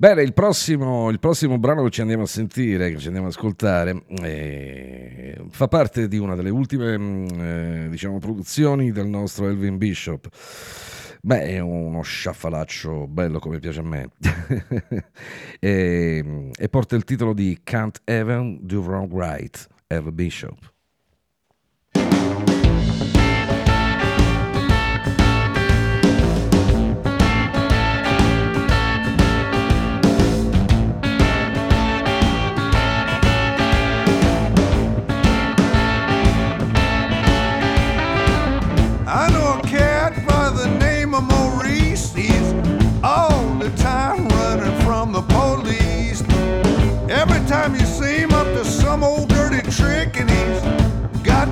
Bene, 0.00 0.22
il 0.22 0.32
prossimo, 0.32 1.10
il 1.10 1.18
prossimo, 1.18 1.58
brano 1.58 1.82
che 1.82 1.90
ci 1.90 2.02
andiamo 2.02 2.22
a 2.22 2.26
sentire, 2.26 2.92
che 2.92 2.98
ci 2.98 3.08
andiamo 3.08 3.26
ad 3.26 3.32
ascoltare, 3.32 4.04
eh, 4.22 5.44
fa 5.50 5.66
parte 5.66 6.06
di 6.06 6.18
una 6.18 6.36
delle 6.36 6.50
ultime 6.50 6.96
mm, 6.96 7.26
eh, 7.40 7.88
diciamo, 7.90 8.20
produzioni 8.20 8.92
del 8.92 9.08
nostro 9.08 9.48
Elvin 9.48 9.76
Bishop. 9.76 10.28
Beh, 11.20 11.46
è 11.46 11.58
uno 11.58 12.00
sciaffalaccio 12.02 13.08
bello 13.08 13.40
come 13.40 13.58
piace 13.58 13.80
a 13.80 13.82
me. 13.82 14.10
e, 15.58 16.50
e, 16.56 16.68
porta 16.68 16.94
il 16.94 17.02
titolo 17.02 17.32
di 17.32 17.58
Can't 17.64 18.00
Even 18.04 18.60
Do 18.62 18.82
Wrong 18.82 19.12
Right, 19.12 19.66
Elvin 19.88 20.14
Bishop. 20.14 20.77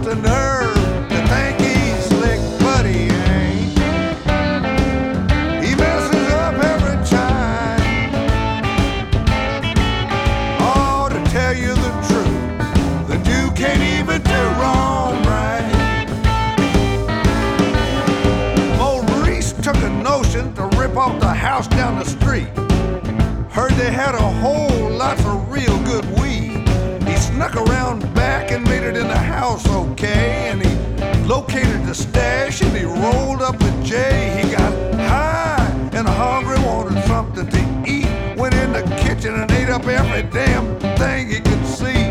The 0.06 0.14
nerve 0.14 0.76
he's 1.60 2.04
slick, 2.04 2.38
but 2.60 2.86
he 2.86 3.08
ain't. 3.08 3.76
He 5.64 5.74
messes 5.74 6.32
up 6.32 6.54
every 6.54 7.04
time. 7.04 7.80
Oh, 10.60 11.08
to 11.10 11.20
tell 11.32 11.56
you 11.56 11.74
the 11.74 11.90
truth, 12.06 13.08
the 13.08 13.16
can't 13.56 13.82
even 13.82 14.22
do 14.22 14.42
wrong 14.60 15.20
right. 15.24 15.64
Reese 19.24 19.54
took 19.54 19.76
a 19.78 19.90
notion 19.90 20.54
to 20.54 20.66
rip 20.78 20.96
off 20.96 21.18
the 21.18 21.34
house 21.34 21.66
down 21.66 21.98
the 21.98 22.04
street. 22.04 22.46
Heard 23.50 23.72
they 23.72 23.90
had 23.90 24.14
a 24.14 24.28
whole 24.40 24.88
lot 24.88 25.18
of 25.18 25.50
real 25.50 25.76
good 25.82 26.04
weed. 26.16 26.25
Snuck 27.16 27.56
around 27.56 28.14
back 28.14 28.52
and 28.52 28.64
made 28.64 28.82
it 28.82 28.97
in 28.97 29.09
the 29.09 29.16
house 29.16 29.66
okay. 29.68 30.51
And 30.51 30.62
he 30.62 31.24
located 31.26 31.84
the 31.86 31.94
stash 31.94 32.62
and 32.62 32.76
he 32.76 32.84
rolled 32.84 33.43
up 33.43 33.60
a 33.60 33.82
J. 33.82 34.40
He 34.43 34.51
got 34.52 34.72
high 34.94 35.90
and 35.93 36.06
hungry, 36.06 36.59
wanted 36.64 37.02
something 37.05 37.48
to 37.48 37.90
eat. 37.90 38.09
Went 38.36 38.55
in 38.55 38.72
the 38.72 38.82
kitchen 39.01 39.34
and 39.34 39.51
ate 39.52 39.68
up 39.68 39.86
every 39.86 40.22
damn 40.30 40.78
thing 40.97 41.28
he 41.28 41.40
could 41.40 41.66
see. 41.66 42.05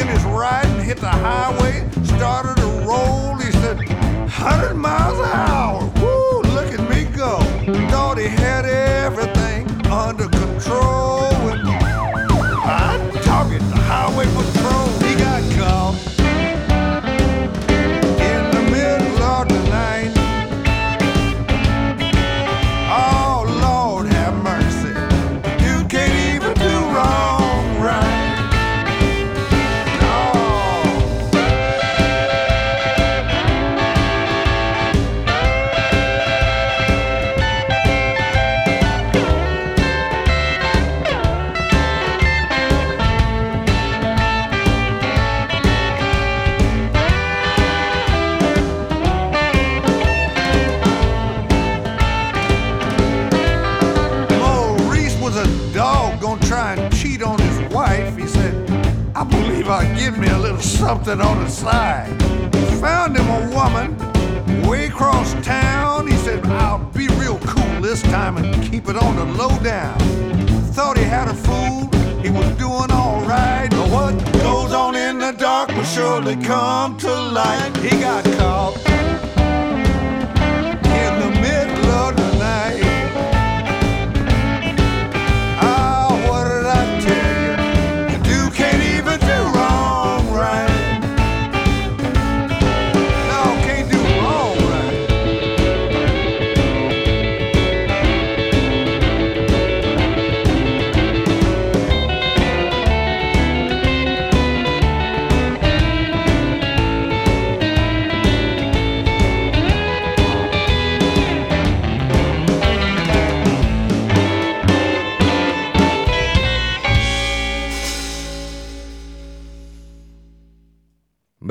In 0.00 0.08
his 0.08 0.24
ride 0.24 0.66
and 0.66 0.82
hit 0.82 0.98
the 0.98 1.08
highway, 1.08 1.88
started 2.04 2.56
to 2.56 2.66
roll. 2.86 3.36
He 3.36 3.50
said, 3.52 3.76
100 3.76 4.74
miles 4.74 5.18
an 5.18 5.24
hour. 5.24 5.91
Something 60.82 61.20
on 61.20 61.44
the 61.44 61.48
side. 61.48 62.10
Found 62.80 63.16
him 63.16 63.28
a 63.30 63.42
woman 63.54 63.96
way 64.68 64.86
across 64.86 65.32
town. 65.34 66.08
He 66.08 66.16
said, 66.16 66.44
I'll 66.46 66.84
be 66.90 67.06
real 67.22 67.38
cool 67.38 67.80
this 67.80 68.02
time 68.02 68.36
and 68.36 68.48
keep 68.68 68.88
it 68.88 68.96
on 68.96 69.14
the 69.14 69.24
low 69.24 69.56
down. 69.60 69.96
Thought 70.74 70.98
he 70.98 71.04
had 71.04 71.28
her 71.28 71.34
fooled, 71.34 71.94
he 72.24 72.30
was 72.30 72.48
doing 72.58 72.90
alright. 72.90 73.70
But 73.70 73.88
what 73.90 74.32
goes 74.42 74.72
on 74.72 74.96
in 74.96 75.20
the 75.20 75.30
dark 75.30 75.68
will 75.68 75.84
surely 75.84 76.34
come 76.34 76.96
to 76.98 77.12
light. 77.38 77.76
He 77.76 77.90
got 78.00 78.24
caught 78.36 78.91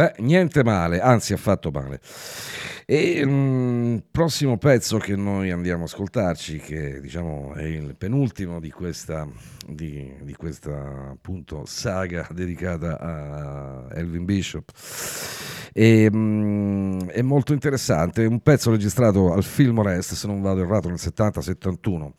Beh, 0.01 0.13
niente 0.17 0.63
male, 0.63 0.99
anzi 0.99 1.31
ha 1.33 1.37
fatto 1.37 1.69
male. 1.69 1.99
E 2.87 3.19
il 3.19 4.03
prossimo 4.09 4.57
pezzo 4.57 4.97
che 4.97 5.15
noi 5.15 5.51
andiamo 5.51 5.83
a 5.83 5.85
ascoltarci, 5.85 6.57
che 6.57 6.99
diciamo 6.99 7.53
è 7.53 7.65
il 7.65 7.95
penultimo 7.95 8.59
di 8.59 8.71
questa, 8.71 9.27
di, 9.67 10.11
di 10.23 10.33
questa 10.33 11.11
appunto 11.11 11.65
saga 11.67 12.27
dedicata 12.31 12.97
a 12.99 13.87
Elvin 13.93 14.25
Bishop, 14.25 14.71
e, 15.71 16.09
mm, 16.11 17.01
è 17.09 17.21
molto 17.21 17.53
interessante, 17.53 18.23
è 18.23 18.27
un 18.27 18.39
pezzo 18.39 18.71
registrato 18.71 19.31
al 19.31 19.43
Filmorest, 19.43 20.15
se 20.15 20.25
non 20.25 20.41
vado 20.41 20.63
errato, 20.63 20.87
nel 20.89 20.97
70-71. 20.97 22.11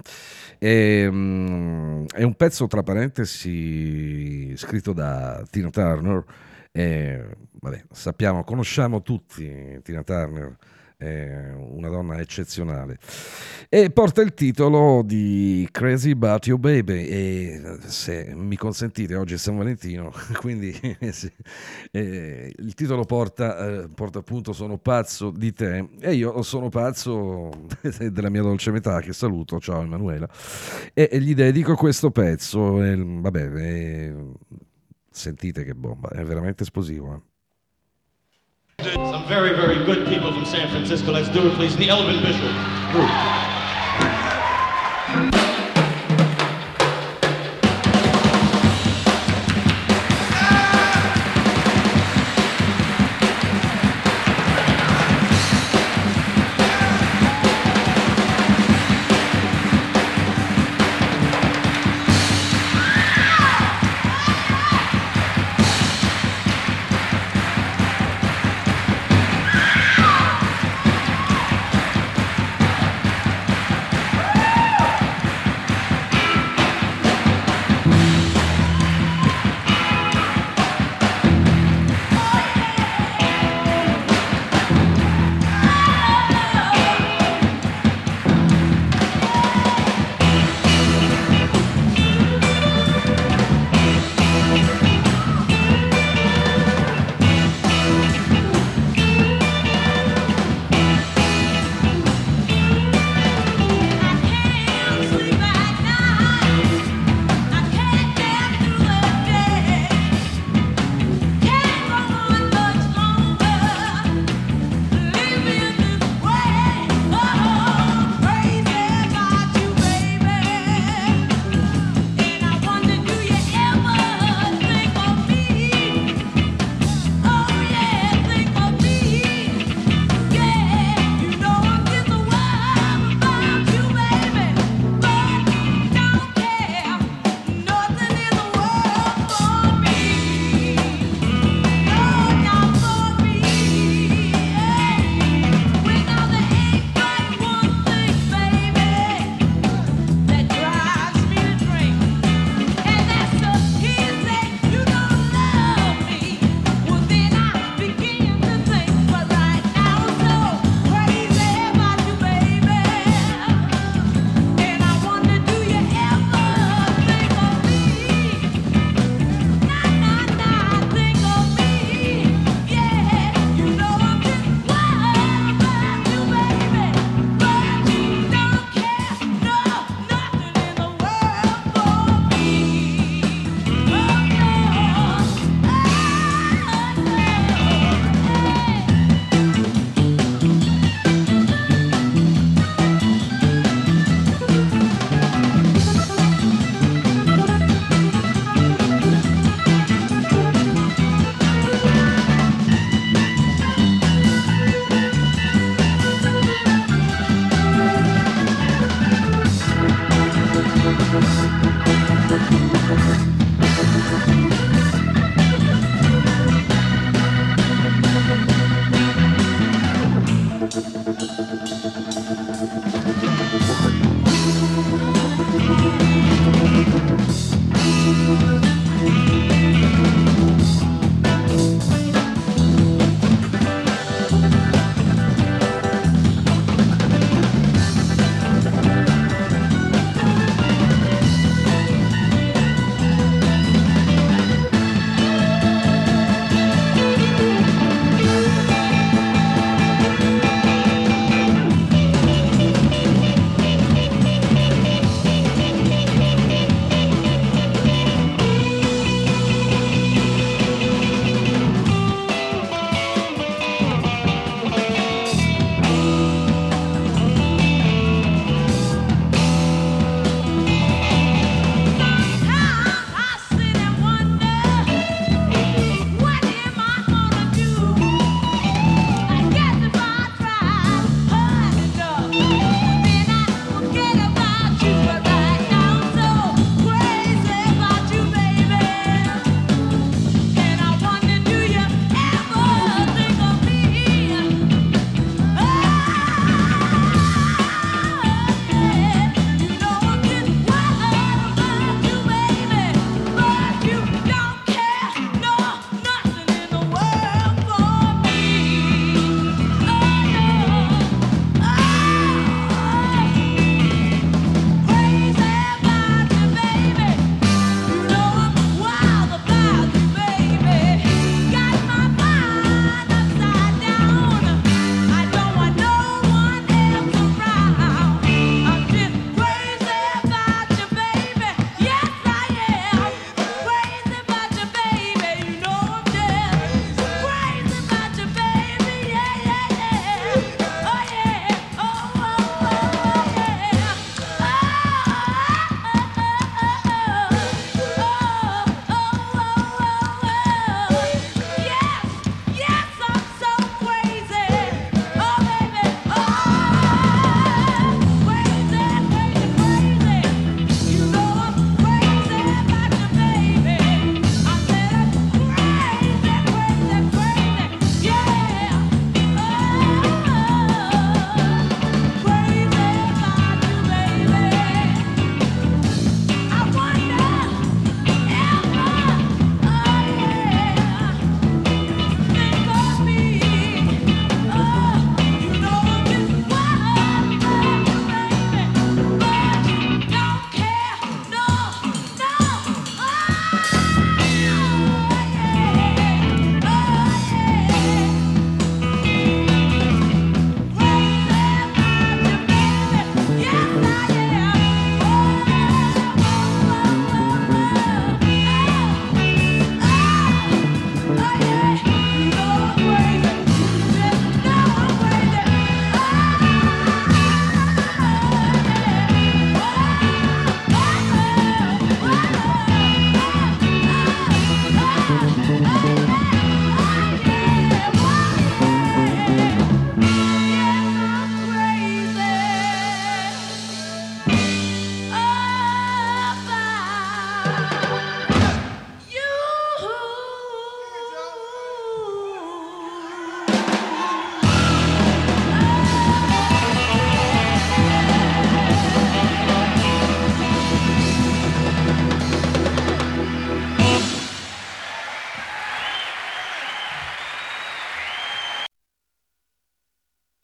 E, 0.60 1.08
mm, 1.10 2.04
è 2.14 2.22
un 2.22 2.34
pezzo 2.34 2.68
tra 2.68 2.84
parentesi 2.84 4.56
scritto 4.56 4.92
da 4.92 5.42
Tina 5.50 5.70
Turner. 5.70 6.24
E, 6.72 7.26
vabbè, 7.60 7.84
sappiamo, 7.90 8.44
conosciamo 8.44 9.02
tutti 9.02 9.78
Tina 9.82 10.02
Turner, 10.02 10.56
è 10.96 11.52
una 11.52 11.88
donna 11.88 12.18
eccezionale. 12.18 12.98
E 13.68 13.90
porta 13.90 14.22
il 14.22 14.34
titolo 14.34 15.02
di 15.04 15.68
Crazy 15.70 16.12
About 16.12 16.46
You 16.46 16.58
Baby. 16.58 17.06
E 17.06 17.78
se 17.86 18.32
mi 18.34 18.56
consentite, 18.56 19.16
oggi 19.16 19.34
è 19.34 19.36
San 19.36 19.56
Valentino, 19.56 20.12
quindi 20.40 20.74
eh, 21.90 22.52
il 22.56 22.74
titolo 22.74 23.04
porta, 23.04 23.82
eh, 23.82 23.88
porta 23.94 24.20
appunto 24.20 24.52
Sono 24.52 24.78
pazzo 24.78 25.30
di 25.30 25.52
te. 25.52 25.88
E 26.00 26.14
io 26.14 26.40
sono 26.42 26.68
pazzo 26.68 27.50
della 28.10 28.30
mia 28.30 28.42
dolce 28.42 28.70
metà, 28.70 29.00
che 29.00 29.12
saluto, 29.12 29.58
ciao 29.60 29.82
Emanuela. 29.82 30.28
E, 30.94 31.08
e 31.10 31.20
gli 31.20 31.34
dedico 31.34 31.74
questo 31.74 32.10
pezzo. 32.10 32.76
vabbè, 32.76 33.50
è- 33.50 34.14
sentite 35.12 35.64
che 35.64 35.74
bomba, 35.74 36.08
è 36.08 36.22
veramente 36.24 36.62
esplosivo. 36.62 37.14
eh. 37.14 37.30
Some 38.92 39.24
very, 39.28 39.54
very 39.54 39.84
good 39.84 40.06
people 40.08 40.32
from 40.32 40.44
San 40.44 40.68
Francisco. 40.70 41.12
Let's 41.12 41.28
do 41.30 41.46
it, 41.46 41.54
please. 41.54 41.76
The 41.76 41.88
Elvin 41.88 42.20
Bishop 42.20 42.50
group. 42.90 43.08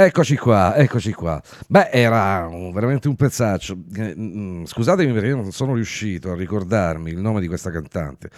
Eccoci 0.00 0.36
qua, 0.36 0.76
eccoci 0.76 1.12
qua. 1.12 1.42
Beh, 1.66 1.88
era 1.90 2.46
un- 2.46 2.70
veramente 2.72 3.08
un 3.08 3.16
pezzaccio. 3.16 3.76
Eh, 3.96 4.14
mm, 4.16 4.64
Scusatemi 4.64 5.12
perché 5.12 5.30
non 5.30 5.50
sono 5.50 5.74
riuscito 5.74 6.30
a 6.30 6.36
ricordarmi 6.36 7.10
il 7.10 7.18
nome 7.18 7.40
di 7.40 7.48
questa 7.48 7.72
cantante 7.72 8.30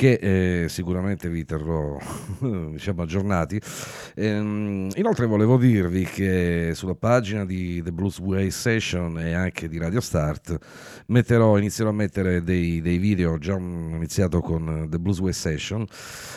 che 0.00 0.62
eh, 0.62 0.68
sicuramente 0.70 1.28
vi 1.28 1.44
terrò 1.44 1.98
diciamo, 2.72 3.02
aggiornati. 3.02 3.60
Ehm, 4.14 4.88
inoltre 4.94 5.26
volevo 5.26 5.58
dirvi 5.58 6.04
che 6.04 6.70
sulla 6.72 6.94
pagina 6.94 7.44
di 7.44 7.82
The 7.82 7.92
Blues 7.92 8.18
Way 8.18 8.50
Session 8.50 9.18
e 9.18 9.34
anche 9.34 9.68
di 9.68 9.76
Radio 9.76 10.00
Start 10.00 10.56
metterò, 11.08 11.58
inizierò 11.58 11.90
a 11.90 11.92
mettere 11.92 12.42
dei, 12.42 12.80
dei 12.80 12.96
video, 12.96 13.36
già 13.36 13.58
mm, 13.58 13.96
iniziato 13.96 14.40
con 14.40 14.86
The 14.88 14.98
Blues 14.98 15.18
Way 15.18 15.34
Session, 15.34 15.84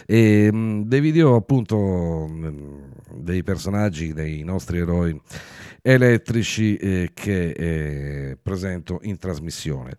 e, 0.05 0.49
mm, 0.51 0.81
dei 0.81 0.99
video 0.99 1.35
appunto 1.35 2.27
mm, 2.29 2.81
dei 3.15 3.43
personaggi, 3.43 4.11
dei 4.11 4.43
nostri 4.43 4.79
eroi 4.79 5.17
elettrici 5.85 6.77
eh, 6.77 7.11
che 7.13 7.49
eh, 7.49 8.37
presento 8.41 8.99
in 9.03 9.17
trasmissione. 9.17 9.95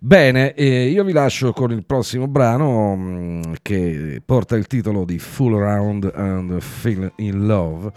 Bene, 0.00 0.54
eh, 0.54 0.88
io 0.88 1.04
vi 1.04 1.12
lascio 1.12 1.52
con 1.52 1.70
il 1.70 1.86
prossimo 1.86 2.26
brano 2.26 2.96
mh, 3.00 3.54
che 3.62 4.22
porta 4.24 4.56
il 4.56 4.66
titolo 4.66 5.04
di 5.04 5.18
Full 5.18 5.54
Around 5.54 6.12
and 6.14 6.60
Feel 6.60 7.12
in 7.16 7.46
Love. 7.46 7.90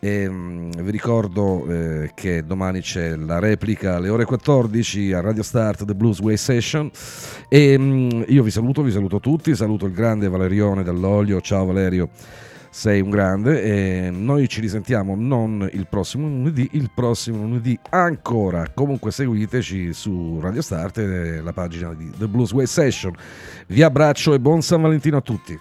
E, 0.00 0.28
mh, 0.28 0.82
vi 0.82 0.90
ricordo 0.90 1.66
eh, 1.68 2.12
che 2.14 2.44
domani 2.44 2.80
c'è 2.80 3.16
la 3.16 3.38
replica 3.38 3.96
alle 3.96 4.08
ore 4.08 4.24
14 4.24 5.12
a 5.12 5.20
Radio 5.20 5.42
Start 5.42 5.84
The 5.84 5.94
Blues 5.94 6.20
Way 6.20 6.36
Session. 6.36 6.90
E 7.48 7.76
mh, 7.76 8.24
io 8.28 8.42
vi 8.42 8.50
saluto, 8.50 8.82
vi 8.82 8.92
saluto 8.92 9.20
tutti, 9.20 9.54
saluto 9.54 9.86
il 9.86 9.92
grande 9.92 10.28
Valerione 10.28 10.82
dall'Olio, 10.82 11.40
ciao 11.40 11.66
Valerio 11.66 12.08
sei 12.78 13.00
un 13.00 13.10
grande 13.10 13.60
e 13.60 14.10
noi 14.12 14.48
ci 14.48 14.60
risentiamo 14.60 15.16
non 15.16 15.68
il 15.72 15.88
prossimo 15.88 16.28
lunedì, 16.28 16.68
il 16.74 16.92
prossimo 16.94 17.38
lunedì 17.38 17.76
ancora. 17.90 18.68
Comunque 18.72 19.10
seguiteci 19.10 19.92
su 19.92 20.38
Radio 20.40 20.62
Start 20.62 20.98
e 20.98 21.40
la 21.40 21.52
pagina 21.52 21.92
di 21.92 22.08
The 22.16 22.28
Blues 22.28 22.52
Way 22.52 22.66
Session. 22.66 23.12
Vi 23.66 23.82
abbraccio 23.82 24.32
e 24.32 24.38
buon 24.38 24.62
San 24.62 24.80
Valentino 24.80 25.16
a 25.16 25.20
tutti. 25.20 25.58